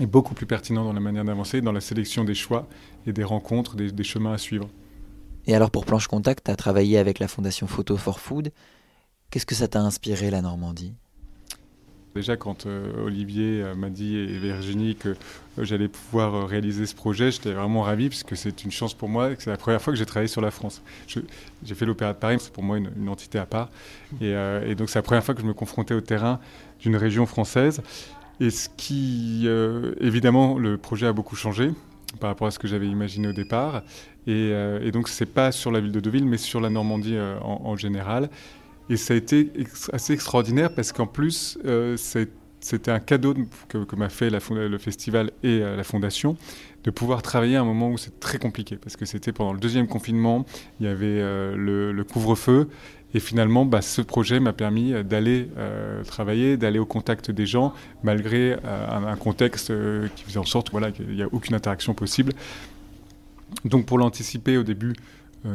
est 0.00 0.06
beaucoup 0.06 0.34
plus 0.34 0.46
pertinent 0.46 0.84
dans 0.84 0.92
la 0.92 1.00
manière 1.00 1.24
d'avancer, 1.24 1.60
dans 1.60 1.72
la 1.72 1.80
sélection 1.80 2.24
des 2.24 2.34
choix 2.34 2.66
et 3.06 3.12
des 3.12 3.24
rencontres, 3.24 3.76
des, 3.76 4.04
chemins 4.04 4.32
à 4.32 4.38
suivre. 4.38 4.68
Et 5.46 5.54
alors 5.54 5.70
pour 5.70 5.84
Planche 5.84 6.06
Contact, 6.06 6.44
tu 6.44 6.50
as 6.50 6.56
travaillé 6.56 6.98
avec 6.98 7.18
la 7.18 7.28
fondation 7.28 7.66
Photo 7.66 7.96
for 7.96 8.20
Food. 8.20 8.52
Qu'est-ce 9.30 9.46
que 9.46 9.54
ça 9.54 9.68
t'a 9.68 9.80
inspiré 9.80 10.30
la 10.30 10.42
Normandie? 10.42 10.94
Déjà, 12.14 12.36
quand 12.36 12.66
euh, 12.66 13.04
Olivier 13.04 13.62
euh, 13.62 13.74
m'a 13.74 13.90
dit 13.90 14.16
et 14.16 14.38
Virginie 14.38 14.96
que 14.96 15.10
euh, 15.10 15.14
j'allais 15.58 15.88
pouvoir 15.88 16.48
réaliser 16.48 16.86
ce 16.86 16.94
projet, 16.94 17.30
j'étais 17.30 17.52
vraiment 17.52 17.82
ravi 17.82 18.08
parce 18.08 18.24
que 18.24 18.34
c'est 18.34 18.64
une 18.64 18.70
chance 18.70 18.94
pour 18.94 19.08
moi. 19.08 19.30
C'est 19.38 19.50
la 19.50 19.58
première 19.58 19.80
fois 19.80 19.92
que 19.92 19.98
j'ai 19.98 20.06
travaillé 20.06 20.28
sur 20.28 20.40
la 20.40 20.50
France. 20.50 20.82
J'ai 21.06 21.74
fait 21.74 21.84
l'Opéra 21.84 22.14
de 22.14 22.18
Paris, 22.18 22.38
c'est 22.40 22.52
pour 22.52 22.64
moi 22.64 22.78
une, 22.78 23.08
entité 23.08 23.38
à 23.38 23.46
part. 23.46 23.68
Et, 24.20 24.30
et 24.30 24.74
donc, 24.74 24.88
c'est 24.88 24.98
la 24.98 25.02
première 25.02 25.22
fois 25.22 25.34
que 25.34 25.42
je 25.42 25.46
me 25.46 25.54
confrontais 25.54 25.94
au 25.94 26.00
terrain 26.00 26.40
d'une 26.80 26.96
région 26.96 27.26
française. 27.26 27.82
Et 28.40 28.50
ce 28.50 28.68
qui, 28.76 29.42
euh, 29.46 29.94
évidemment, 30.00 30.58
le 30.58 30.78
projet 30.78 31.06
a 31.06 31.12
beaucoup 31.12 31.36
changé 31.36 31.70
par 32.20 32.30
rapport 32.30 32.46
à 32.46 32.50
ce 32.50 32.58
que 32.58 32.68
j'avais 32.68 32.88
imaginé 32.88 33.28
au 33.28 33.32
départ. 33.32 33.82
Et, 34.26 34.50
euh, 34.52 34.80
et 34.82 34.92
donc, 34.92 35.08
ce 35.08 35.24
n'est 35.24 35.30
pas 35.30 35.52
sur 35.52 35.70
la 35.70 35.80
ville 35.80 35.92
de 35.92 36.00
Deauville, 36.00 36.24
mais 36.24 36.38
sur 36.38 36.60
la 36.60 36.70
Normandie 36.70 37.16
euh, 37.16 37.38
en, 37.40 37.76
général. 37.76 38.30
Et 38.90 38.96
ça 38.96 39.14
a 39.14 39.16
été 39.16 39.50
assez 39.92 40.12
extraordinaire 40.12 40.72
parce 40.72 40.92
qu'en 40.92 41.06
plus, 41.06 41.58
c'était 42.60 42.90
un 42.90 43.00
cadeau 43.00 43.34
que, 43.68 43.96
m'a 43.96 44.08
fait 44.08 44.30
le 44.30 44.78
festival 44.78 45.30
et 45.42 45.58
la 45.58 45.84
fondation 45.84 46.38
de 46.84 46.90
pouvoir 46.90 47.20
travailler 47.20 47.56
à 47.56 47.60
un 47.60 47.66
moment 47.66 47.90
où 47.90 47.98
c'est 47.98 48.18
très 48.18 48.38
compliqué 48.38 48.76
parce 48.76 48.96
que 48.96 49.04
c'était 49.04 49.30
pendant 49.30 49.52
le 49.52 49.58
deuxième 49.58 49.86
confinement, 49.88 50.46
il 50.80 50.86
y 50.86 50.88
avait 50.88 51.20
le 51.54 52.02
couvre-feu 52.10 52.70
et 53.14 53.20
finalement, 53.20 53.64
bah, 53.64 53.80
ce 53.80 54.02
projet 54.02 54.38
m'a 54.38 54.52
permis 54.52 54.92
euh, 54.92 55.02
d'aller 55.02 55.48
euh, 55.56 56.04
travailler, 56.04 56.56
d'aller 56.56 56.78
au 56.78 56.86
contact 56.86 57.30
des 57.30 57.46
gens, 57.46 57.72
malgré 58.02 58.52
euh, 58.52 59.06
un, 59.06 59.16
contexte 59.16 59.72
qui 60.14 60.24
faisait 60.24 60.38
en 60.38 60.44
sorte 60.44 60.70
voilà, 60.70 60.92
qu'il 60.92 61.08
n'y 61.08 61.22
a 61.22 61.28
aucune 61.32 61.54
interaction 61.54 61.94
possible. 61.94 62.32
Donc 63.64 63.86
pour 63.86 63.98
l'anticiper 63.98 64.58
au 64.58 64.62
début, 64.62 64.94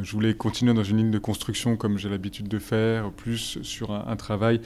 je 0.01 0.11
voulais 0.11 0.33
continuer 0.33 0.73
dans 0.73 0.83
une 0.83 0.97
ligne 0.97 1.11
de 1.11 1.19
construction 1.19 1.75
comme 1.75 1.97
j'ai 1.97 2.09
l'habitude 2.09 2.47
de 2.47 2.57
faire, 2.57 3.11
plus 3.11 3.59
sur 3.61 3.91
un, 3.91 4.15
travail 4.15 4.61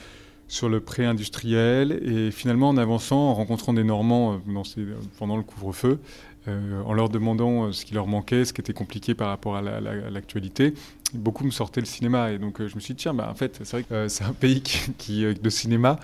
sur 0.47 0.69
le 0.69 0.80
pré-industriel. 0.80 2.00
Et 2.04 2.32
finalement, 2.32 2.69
en 2.69 2.78
avançant, 2.78 3.17
en 3.17 3.34
rencontrant 3.34 3.73
des 3.73 3.84
Normands 3.84 4.39
pendant 5.17 5.36
le 5.36 5.43
couvre-feu, 5.43 6.00
en 6.47 6.93
leur 6.93 7.10
demandant 7.10 7.73
ce 7.73 7.84
qui 7.84 7.93
leur 7.93 8.08
manquait, 8.08 8.45
ce 8.45 8.54
qui 8.54 8.62
était 8.62 8.73
compliqué 8.73 9.13
par 9.13 9.28
rapport 9.28 9.58
à 9.58 9.62
l'actualité, 9.62 10.73
beaucoup 11.13 11.43
me 11.46 11.52
sortaient 11.52 11.82
le 11.82 11.86
cinéma. 11.86 12.32
Et 12.32 12.38
donc, 12.38 12.60
euh, 12.60 12.67
je 12.67 12.76
me 12.76 12.80
suis 12.80 12.93
dit, 12.93 13.04
tiens, 13.04 13.13
bah, 13.13 13.28
en 13.30 13.36
fait, 13.36 13.60
c'est 13.63 13.72
vrai 13.72 13.84
que 13.84 13.93
euh, 13.93 14.08
c'est 14.10 14.24
un 14.24 14.34
pays 14.34 14.62
qui, 14.98 15.26
euh, 15.26 15.34
de 15.34 15.50
cinéma. 15.50 16.00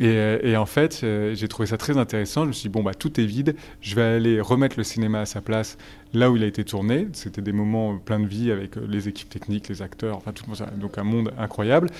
Et, 0.00 0.56
en 0.56 0.66
fait, 0.66 1.04
j'ai 1.34 1.48
trouvé 1.48 1.66
ça 1.66 1.76
très 1.76 1.98
intéressant. 1.98 2.42
Je 2.42 2.46
me 2.46 2.52
suis 2.52 2.68
dit, 2.68 2.72
bon, 2.72 2.84
bah, 2.84 2.94
tout 2.94 3.20
est 3.20 3.24
vide. 3.24 3.56
Je 3.80 3.96
vais 3.96 4.02
aller 4.02 4.40
remettre 4.40 4.76
le 4.78 4.84
cinéma 4.84 5.22
à 5.22 5.26
sa 5.26 5.40
place 5.40 5.76
là 6.14 6.30
où 6.30 6.36
il 6.36 6.44
a 6.44 6.46
été 6.46 6.62
tourné. 6.62 7.08
C'était 7.14 7.42
des 7.42 7.50
moments 7.50 7.98
pleins 7.98 8.20
de 8.20 8.28
vie 8.28 8.52
avec 8.52 8.76
les 8.76 9.08
équipes 9.08 9.28
techniques, 9.28 9.68
les 9.68 9.82
acteurs, 9.82 10.16
enfin, 10.16 10.30
tout 10.30 10.54
ça. 10.54 10.66
Donc, 10.66 10.98
un 10.98 11.02
monde 11.02 11.32
incroyable. 11.36 11.90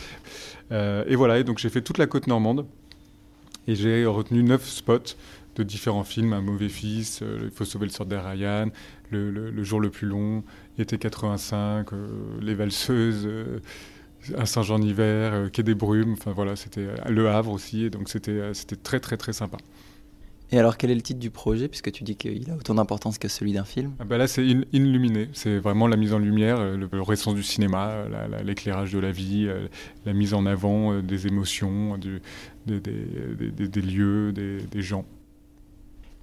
et 0.70 1.16
voilà. 1.16 1.40
Et 1.40 1.44
donc, 1.44 1.58
j'ai 1.58 1.70
fait 1.70 1.82
toute 1.82 1.98
la 1.98 2.06
côte 2.06 2.28
normande. 2.28 2.66
Et 3.66 3.74
j'ai 3.74 4.06
retenu 4.06 4.44
neuf 4.44 4.64
spots 4.64 5.16
de 5.62 5.68
différents 5.68 6.04
films, 6.04 6.32
Un 6.32 6.42
mauvais 6.42 6.68
fils, 6.68 7.22
Il 7.42 7.50
faut 7.50 7.64
sauver 7.64 7.86
le 7.86 7.92
soldat 7.92 8.22
Ryan, 8.22 8.70
le, 9.10 9.62
jour 9.64 9.80
le 9.80 9.90
plus 9.90 10.06
long, 10.06 10.42
été 10.78 10.98
85, 10.98 11.92
euh, 11.92 12.06
les 12.40 12.54
valseuses, 12.54 13.24
euh, 13.26 13.60
à 14.36 14.46
Saint-Jean-Hiver, 14.46 15.32
euh, 15.32 15.48
Quai 15.48 15.62
des 15.62 15.74
Brumes, 15.74 16.12
enfin 16.12 16.32
voilà, 16.32 16.56
c'était 16.56 16.86
Le 17.08 17.28
Havre 17.28 17.52
aussi, 17.52 17.84
et 17.84 17.90
donc 17.90 18.08
c'était 18.08 18.52
très 18.82 19.00
très 19.00 19.16
très 19.16 19.32
sympa. 19.32 19.58
Et 20.50 20.58
alors, 20.58 20.78
quel 20.78 20.90
est 20.90 20.94
le 20.94 21.02
titre 21.02 21.20
du 21.20 21.28
projet, 21.28 21.68
puisque 21.68 21.92
tu 21.92 22.04
dis 22.04 22.16
qu'il 22.16 22.50
a 22.50 22.54
autant 22.54 22.74
d'importance 22.74 23.18
que 23.18 23.28
celui 23.28 23.52
d'un 23.52 23.64
film? 23.64 23.92
Ah 23.98 24.04
bah 24.04 24.16
Là, 24.16 24.26
c'est 24.26 24.42
Illuminé. 24.46 25.28
C'est 25.34 25.58
vraiment 25.58 25.86
la 25.86 25.98
mise 25.98 26.14
en 26.14 26.18
lumière, 26.18 26.58
le, 26.58 26.88
le 26.90 27.34
du 27.34 27.42
cinéma, 27.42 28.04
l'éclairage 28.42 28.90
de 28.94 28.98
la 28.98 29.12
vie, 29.12 29.46
la 30.06 30.14
mise 30.14 30.32
en 30.32 30.46
avant 30.46 31.02
des 31.02 31.26
émotions, 31.26 31.98
du, 31.98 32.22
des, 32.66 32.80
des, 32.80 33.68
des, 33.68 33.82
lieux, 33.82 34.32
des, 34.32 34.82
gens. 34.82 35.04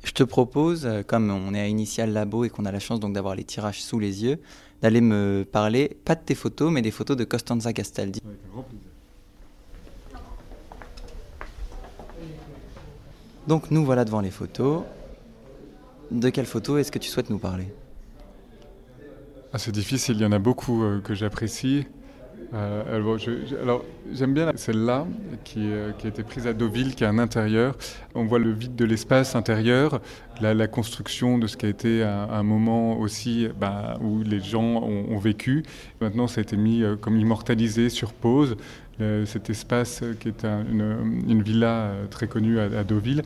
Je 0.06 0.12
te 0.12 0.24
propose, 0.24 0.86
euh, 0.86 1.02
comme 1.02 1.32
on 1.32 1.54
est 1.56 1.60
à 1.60 1.68
Initial 1.68 2.14
Labo 2.14 2.46
et 2.46 2.50
qu'on 2.50 2.66
a 2.66 2.72
la 2.72 2.80
chance 2.80 3.00
donc 3.00 3.14
d'avoir 3.14 3.36
les 3.36 3.44
tirages 3.44 3.82
sous 3.82 3.98
les 3.98 4.24
yeux, 4.24 4.40
d'aller 4.84 5.02
me 5.02 5.44
parler, 5.52 5.98
pas 6.06 6.14
de 6.14 6.22
tes 6.24 6.36
photos, 6.36 6.72
mais 6.72 6.84
des 6.84 6.92
photos 6.92 7.18
de 7.18 7.24
Costanza 7.24 7.74
Castaldi. 7.74 8.22
Avec 8.24 8.40
un 8.46 8.54
grand 8.54 8.62
plaisir. 8.62 8.88
Donc 13.48 13.72
nous 13.72 13.84
voilà 13.84 14.06
devant 14.06 14.22
les 14.22 14.30
photos. 14.30 14.84
De 16.12 16.30
quelle 16.30 16.46
photo 16.46 16.78
est-ce 16.78 16.92
que 16.92 17.00
tu 17.00 17.10
souhaites 17.10 17.32
nous 17.32 17.40
parler? 17.40 17.68
Ah, 19.54 19.58
C'est 19.58 19.72
difficile, 19.72 20.18
il 20.18 20.22
y 20.22 20.26
en 20.26 20.32
a 20.32 20.40
beaucoup 20.40 20.84
euh, 20.84 21.02
que 21.02 21.16
j'apprécie. 21.16 21.88
Alors, 22.54 23.18
j'aime 24.14 24.34
bien 24.34 24.52
celle-là 24.56 25.06
qui, 25.44 25.68
qui, 25.98 26.08
a 26.08 26.10
été 26.10 26.24
prise 26.24 26.48
à 26.48 26.54
Deauville, 26.54 26.96
qui 26.96 27.04
est 27.04 27.08
un 27.08 27.20
intérieur. 27.20 27.76
On 28.14 28.26
voit 28.26 28.40
le 28.40 28.52
vide 28.52 28.76
de 28.76 28.86
l'espace 28.86 29.36
intérieur, 29.36 30.02
la, 30.42 30.68
construction 30.68 31.38
de 31.38 31.48
ce 31.48 31.58
qui 31.58 31.66
a 31.66 31.70
été 31.70 32.04
un, 32.04 32.44
moment 32.44 33.00
aussi 33.00 33.48
bah, 33.60 33.98
où 34.02 34.22
les 34.24 34.40
gens 34.40 34.84
ont, 34.84 35.18
vécu. 35.18 35.64
Maintenant, 36.02 36.28
ça 36.28 36.40
a 36.40 36.44
été 36.44 36.58
mis 36.58 36.84
comme 37.02 37.18
immortalisé 37.18 37.90
sur 37.90 38.14
pause. 38.14 38.56
cet 39.00 39.50
espace 39.50 40.04
qui 40.20 40.30
est 40.30 40.46
une, 40.46 41.42
villa 41.42 41.92
très 42.10 42.28
connue 42.28 42.60
à 42.60 42.84
Deauville. 42.84 43.22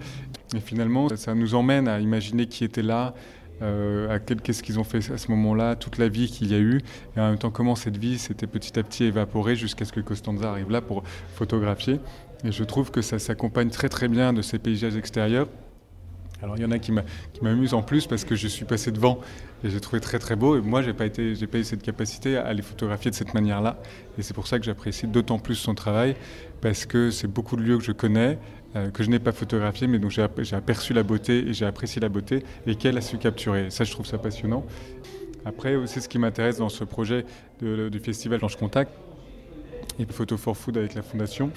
Et 0.56 0.60
finalement, 0.60 1.10
ça 1.16 1.36
nous 1.36 1.54
emmène 1.54 1.88
à 1.88 2.00
imaginer 2.00 2.48
qui 2.48 2.64
était 2.64 2.82
là, 2.82 3.14
euh, 3.62 4.18
qu'est-ce 4.44 4.64
qu'ils 4.64 4.80
ont 4.80 4.84
fait 4.84 5.12
à 5.12 5.18
ce 5.18 5.32
moment-là, 5.32 5.76
toute 5.76 5.98
la 5.98 6.08
vie 6.08 6.30
qu'il 6.30 6.52
y 6.52 6.56
a 6.56 6.60
eu, 6.60 6.82
et 7.16 7.20
en 7.20 7.30
même 7.30 7.38
temps 7.38 7.52
comment 7.52 7.76
cette 7.76 7.98
vie 7.98 8.18
s'était 8.18 8.48
petit 8.48 8.78
à 8.80 8.84
petit 8.84 9.06
évaporée 9.06 9.56
jusqu'à 9.56 9.86
ce 9.86 9.92
que 9.92 10.00
Costanza 10.00 10.50
arrive 10.50 10.70
là 10.70 10.82
pour 10.82 11.04
photographier. 11.36 12.00
Et 12.44 12.52
je 12.52 12.64
trouve 12.64 12.92
que 12.92 13.02
ça 13.02 13.20
s'accompagne 13.20 13.70
très 13.70 13.90
très 13.90 14.08
bien 14.08 14.34
de 14.34 14.42
ces 14.42 14.60
paysages 14.60 14.96
extérieurs. 14.96 15.48
Alors 16.42 16.56
il 16.56 16.62
y 16.62 16.66
en 16.66 16.72
a 16.72 16.80
qui 16.80 16.94
m'amusent 17.42 17.74
en 17.74 17.82
plus 17.82 18.08
parce 18.08 18.24
que 18.24 18.36
je 18.36 18.48
suis 18.48 18.64
passé 18.64 18.92
devant 18.92 19.20
et 19.64 19.70
j'ai 19.70 19.82
trouvé 19.82 20.00
très 20.00 20.20
très 20.20 20.38
beau 20.38 20.58
et 20.58 20.62
moi 20.62 20.82
j'ai 20.82 20.94
pas 20.94 21.10
pas 21.10 21.58
eu 21.58 21.64
cette 21.66 21.82
capacité 21.82 22.38
à 22.38 22.54
les 22.54 22.62
photographier 22.62 23.12
de 23.12 23.16
cette 23.16 23.34
manière-là 23.34 23.78
et 24.18 24.22
c'est 24.22 24.34
pour 24.34 24.48
ça 24.48 24.58
que 24.58 24.64
j'apprécie 24.64 25.06
d'autant 25.06 25.38
plus 25.38 25.56
son 25.56 25.76
travail 25.76 26.16
parce 26.62 26.86
que 26.86 27.12
c'est 27.12 27.28
beaucoup 27.28 27.58
de 27.58 27.62
lieux 27.62 27.78
que 27.78 27.84
je 27.84 27.92
connais 27.92 28.38
euh, 28.76 28.90
que 28.92 29.04
je 29.04 29.10
n'ai 29.10 29.20
pas 29.20 29.32
photographié, 29.32 29.88
mais 29.88 30.00
dont 30.00 30.10
j'ai 30.10 30.24
aperçu 30.54 30.94
la 30.94 31.04
beauté 31.04 31.50
et 31.50 31.54
j'ai 31.54 31.66
apprécié 31.66 32.02
la 32.02 32.10
beauté 32.10 32.44
et 32.68 32.76
qu'elle 32.76 32.98
a 32.98 33.02
su 33.02 33.18
capturer. 33.18 33.70
Ça, 33.70 33.84
je 33.84 33.92
trouve 33.92 34.06
ça 34.06 34.18
passionnant. 34.18 34.66
Après, 35.46 35.76
c'est 35.86 36.02
ce 36.02 36.10
qui 36.10 36.20
m'intéresse 36.20 36.58
dans 36.58 36.70
ce 36.70 36.84
projet 36.84 37.26
du 37.62 38.00
festival 38.00 38.40
Blanche 38.40 38.58
Contact 38.58 38.92
et 40.00 40.06
Photo 40.06 40.38
for 40.38 40.56
Food 40.56 40.78
avec 40.78 40.96
la 40.96 41.02
Fondation, 41.02 41.52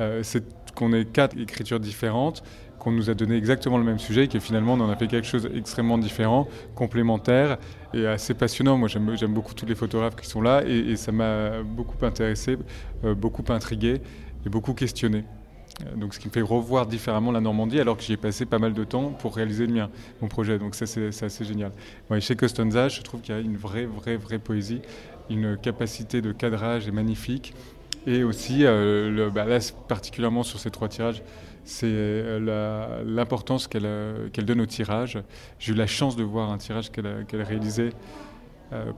euh, 0.00 0.20
c'est 0.22 0.44
qu'on 0.74 0.92
ait 0.92 1.04
quatre 1.04 1.38
écritures 1.38 1.80
différentes, 1.80 2.42
qu'on 2.78 2.90
nous 2.90 3.08
a 3.08 3.14
donné 3.14 3.36
exactement 3.36 3.78
le 3.78 3.84
même 3.84 3.98
sujet 3.98 4.24
et 4.24 4.28
que 4.28 4.40
finalement 4.40 4.74
on 4.74 4.80
en 4.80 4.90
a 4.90 4.96
fait 4.96 5.06
quelque 5.06 5.26
chose 5.26 5.44
d'extrêmement 5.44 5.96
différent, 5.96 6.48
complémentaire 6.74 7.58
et 7.94 8.06
assez 8.06 8.34
passionnant. 8.34 8.76
Moi 8.76 8.88
j'aime 8.88 9.34
beaucoup 9.34 9.54
tous 9.54 9.66
les 9.66 9.76
photographes 9.76 10.16
qui 10.16 10.26
sont 10.26 10.42
là 10.42 10.62
et, 10.66 10.96
ça 10.96 11.12
m'a 11.12 11.62
beaucoup 11.62 12.04
intéressé, 12.04 12.58
euh, 13.04 13.14
beaucoup 13.14 13.44
intrigué 13.52 14.00
et 14.44 14.48
beaucoup 14.48 14.74
questionné. 14.74 15.24
Euh, 15.82 15.96
donc, 15.96 16.14
ce 16.14 16.20
qui 16.20 16.28
me 16.28 16.32
fait 16.32 16.42
revoir 16.42 16.86
différemment 16.86 17.32
la 17.32 17.40
Normandie, 17.40 17.80
alors 17.80 17.96
que 17.96 18.02
j'y 18.02 18.12
ai 18.12 18.16
passé 18.16 18.46
pas 18.46 18.58
mal 18.58 18.74
de 18.74 18.84
temps 18.84 19.10
pour 19.10 19.34
réaliser 19.34 19.66
le 19.66 19.72
mien, 19.72 19.90
mon 20.20 20.28
projet. 20.28 20.58
Donc 20.58 20.74
ça, 20.74 20.86
c'est 20.86 21.08
assez 21.08 21.44
génial. 21.44 21.72
chez 22.20 22.36
Costanza, 22.36 22.88
je 22.88 23.02
trouve 23.02 23.20
qu'il 23.20 23.34
y 23.34 23.38
a 23.38 23.40
une 23.40 23.56
vraie, 23.56 23.86
vraie, 23.86 24.16
vraie 24.16 24.38
poésie, 24.38 24.80
une 25.30 25.56
capacité 25.56 26.20
de 26.20 26.32
cadrage 26.32 26.86
est 26.86 26.92
magnifique. 26.92 27.54
Et 28.06 28.22
aussi, 28.22 28.60
euh, 28.64 29.30
bah, 29.30 29.46
là, 29.46 29.58
particulièrement 29.88 30.42
sur 30.42 30.60
ces 30.60 30.70
trois 30.70 30.88
tirages, 30.88 31.22
c'est 31.64 31.86
euh, 31.88 33.02
l'importance 33.06 33.66
qu'elle 33.66 34.44
donne 34.44 34.60
au 34.60 34.66
tirage. 34.66 35.18
J'ai 35.58 35.72
eu 35.72 35.74
la 35.74 35.86
chance 35.86 36.14
de 36.14 36.22
voir 36.22 36.52
un 36.52 36.58
tirage 36.58 36.92
qu'elle 36.92 37.06
a, 37.06 37.16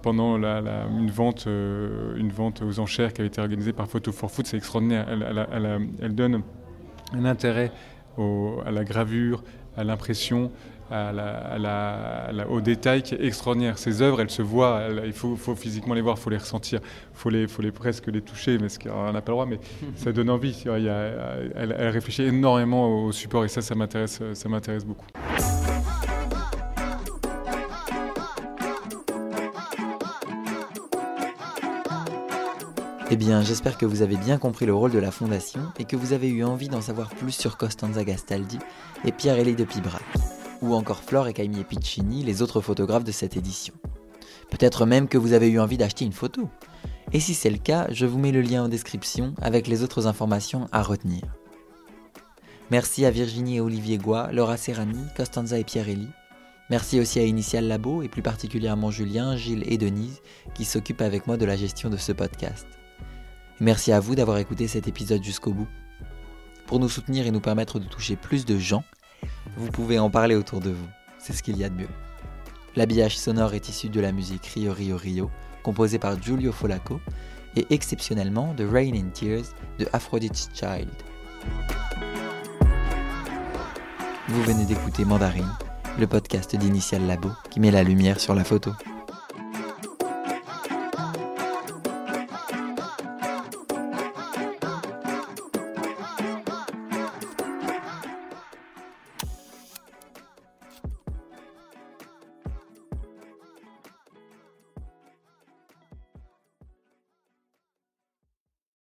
pendant 0.02 0.36
une, 0.36 1.10
vente, 1.10 1.46
une 1.46 2.30
vente 2.30 2.62
aux 2.62 2.80
enchères 2.80 3.12
qui 3.12 3.20
avait 3.20 3.28
été 3.28 3.40
organisée 3.40 3.72
par 3.72 3.86
Photo 3.86 4.10
for 4.10 4.30
Food. 4.30 4.46
C'est 4.46 4.56
extraordinaire. 4.56 5.06
Elle 5.08 6.14
donne 6.14 6.42
un 7.12 7.24
intérêt 7.24 7.72
à 8.64 8.70
la 8.70 8.84
gravure, 8.84 9.42
à 9.76 9.84
l'impression, 9.84 10.50
à 10.90 11.12
la, 11.12 12.48
au 12.48 12.60
détail 12.60 13.02
qui 13.02 13.14
est 13.14 13.24
extraordinaire. 13.24 13.78
Ces 13.78 14.02
œuvres, 14.02 14.20
elles 14.20 14.30
se 14.30 14.42
voient, 14.42 14.82
il 15.04 15.12
faut, 15.12 15.36
physiquement 15.54 15.94
les 15.94 16.00
voir, 16.00 16.16
il 16.18 16.20
faut 16.20 16.30
les 16.30 16.38
ressentir, 16.38 16.80
il 16.82 17.18
faut, 17.18 17.30
les, 17.30 17.46
faut 17.46 17.62
les 17.62 17.72
presque 17.72 18.06
les 18.06 18.22
toucher, 18.22 18.58
mais 18.58 18.68
on 18.90 19.12
n'a 19.12 19.20
pas 19.20 19.32
le 19.32 19.36
droit, 19.36 19.46
mais 19.46 19.58
ça 19.96 20.12
donne 20.12 20.30
envie. 20.30 20.62
Il 20.64 20.86
elle, 20.86 21.74
elle, 21.78 21.88
réfléchit 21.88 22.22
énormément 22.22 23.04
au 23.04 23.12
support 23.12 23.44
et 23.44 23.48
ça, 23.48 23.62
ça 23.62 23.74
m'intéresse 23.74 24.84
beaucoup. 24.84 25.06
Eh 33.08 33.14
bien, 33.14 33.40
j'espère 33.40 33.78
que 33.78 33.86
vous 33.86 34.02
avez 34.02 34.16
bien 34.16 34.36
compris 34.36 34.66
le 34.66 34.74
rôle 34.74 34.90
de 34.90 34.98
la 34.98 35.12
Fondation 35.12 35.60
et 35.78 35.84
que 35.84 35.94
vous 35.94 36.12
avez 36.12 36.28
eu 36.28 36.42
envie 36.42 36.68
d'en 36.68 36.80
savoir 36.80 37.08
plus 37.10 37.30
sur 37.30 37.56
Costanza 37.56 38.02
Gastaldi 38.02 38.58
et 39.04 39.12
Pierre-Élie 39.12 39.54
de 39.54 39.62
Pibrac, 39.62 40.02
ou 40.60 40.74
encore 40.74 41.04
Flore 41.04 41.28
et 41.28 41.32
Caimi 41.32 41.62
Piccini, 41.62 42.24
les 42.24 42.42
autres 42.42 42.60
photographes 42.60 43.04
de 43.04 43.12
cette 43.12 43.36
édition. 43.36 43.74
Peut-être 44.50 44.86
même 44.86 45.06
que 45.06 45.18
vous 45.18 45.34
avez 45.34 45.48
eu 45.48 45.60
envie 45.60 45.76
d'acheter 45.76 46.04
une 46.04 46.12
photo. 46.12 46.48
Et 47.12 47.20
si 47.20 47.34
c'est 47.34 47.50
le 47.50 47.58
cas, 47.58 47.86
je 47.92 48.06
vous 48.06 48.18
mets 48.18 48.32
le 48.32 48.42
lien 48.42 48.64
en 48.64 48.68
description 48.68 49.34
avec 49.40 49.68
les 49.68 49.84
autres 49.84 50.08
informations 50.08 50.66
à 50.72 50.82
retenir. 50.82 51.22
Merci 52.72 53.04
à 53.04 53.12
Virginie 53.12 53.58
et 53.58 53.60
Olivier 53.60 53.98
Goua, 53.98 54.32
Laura 54.32 54.56
Serrani, 54.56 55.04
Costanza 55.16 55.60
et 55.60 55.64
Pierre-Élie. 55.64 56.08
Merci 56.70 56.98
aussi 56.98 57.20
à 57.20 57.24
Initial 57.24 57.68
Labo 57.68 58.02
et 58.02 58.08
plus 58.08 58.22
particulièrement 58.22 58.90
Julien, 58.90 59.36
Gilles 59.36 59.62
et 59.68 59.78
Denise 59.78 60.20
qui 60.54 60.64
s'occupent 60.64 61.02
avec 61.02 61.28
moi 61.28 61.36
de 61.36 61.44
la 61.44 61.54
gestion 61.54 61.88
de 61.88 61.96
ce 61.96 62.10
podcast. 62.10 62.66
Merci 63.60 63.90
à 63.90 64.00
vous 64.00 64.14
d'avoir 64.14 64.36
écouté 64.36 64.68
cet 64.68 64.86
épisode 64.86 65.24
jusqu'au 65.24 65.52
bout. 65.52 65.68
Pour 66.66 66.78
nous 66.78 66.90
soutenir 66.90 67.26
et 67.26 67.30
nous 67.30 67.40
permettre 67.40 67.78
de 67.78 67.86
toucher 67.86 68.14
plus 68.14 68.44
de 68.44 68.58
gens, 68.58 68.84
vous 69.56 69.70
pouvez 69.70 69.98
en 69.98 70.10
parler 70.10 70.34
autour 70.34 70.60
de 70.60 70.70
vous. 70.70 70.88
C'est 71.18 71.32
ce 71.32 71.42
qu'il 71.42 71.56
y 71.56 71.64
a 71.64 71.70
de 71.70 71.74
mieux. 71.74 71.88
L'habillage 72.74 73.16
sonore 73.16 73.54
est 73.54 73.70
issu 73.70 73.88
de 73.88 74.00
la 74.00 74.12
musique 74.12 74.44
Rio 74.46 74.74
Rio 74.74 74.98
Rio, 74.98 75.30
composée 75.62 75.98
par 75.98 76.20
Giulio 76.20 76.52
Folaco, 76.52 77.00
et 77.56 77.66
exceptionnellement 77.70 78.52
de 78.52 78.66
Rain 78.66 78.92
in 78.94 79.08
Tears 79.08 79.46
de 79.78 79.88
Aphrodite's 79.94 80.50
Child. 80.52 80.90
Vous 84.28 84.42
venez 84.42 84.66
d'écouter 84.66 85.06
Mandarine, 85.06 85.50
le 85.98 86.06
podcast 86.06 86.54
d'Initial 86.54 87.06
Labo 87.06 87.30
qui 87.48 87.60
met 87.60 87.70
la 87.70 87.84
lumière 87.84 88.20
sur 88.20 88.34
la 88.34 88.44
photo. 88.44 88.72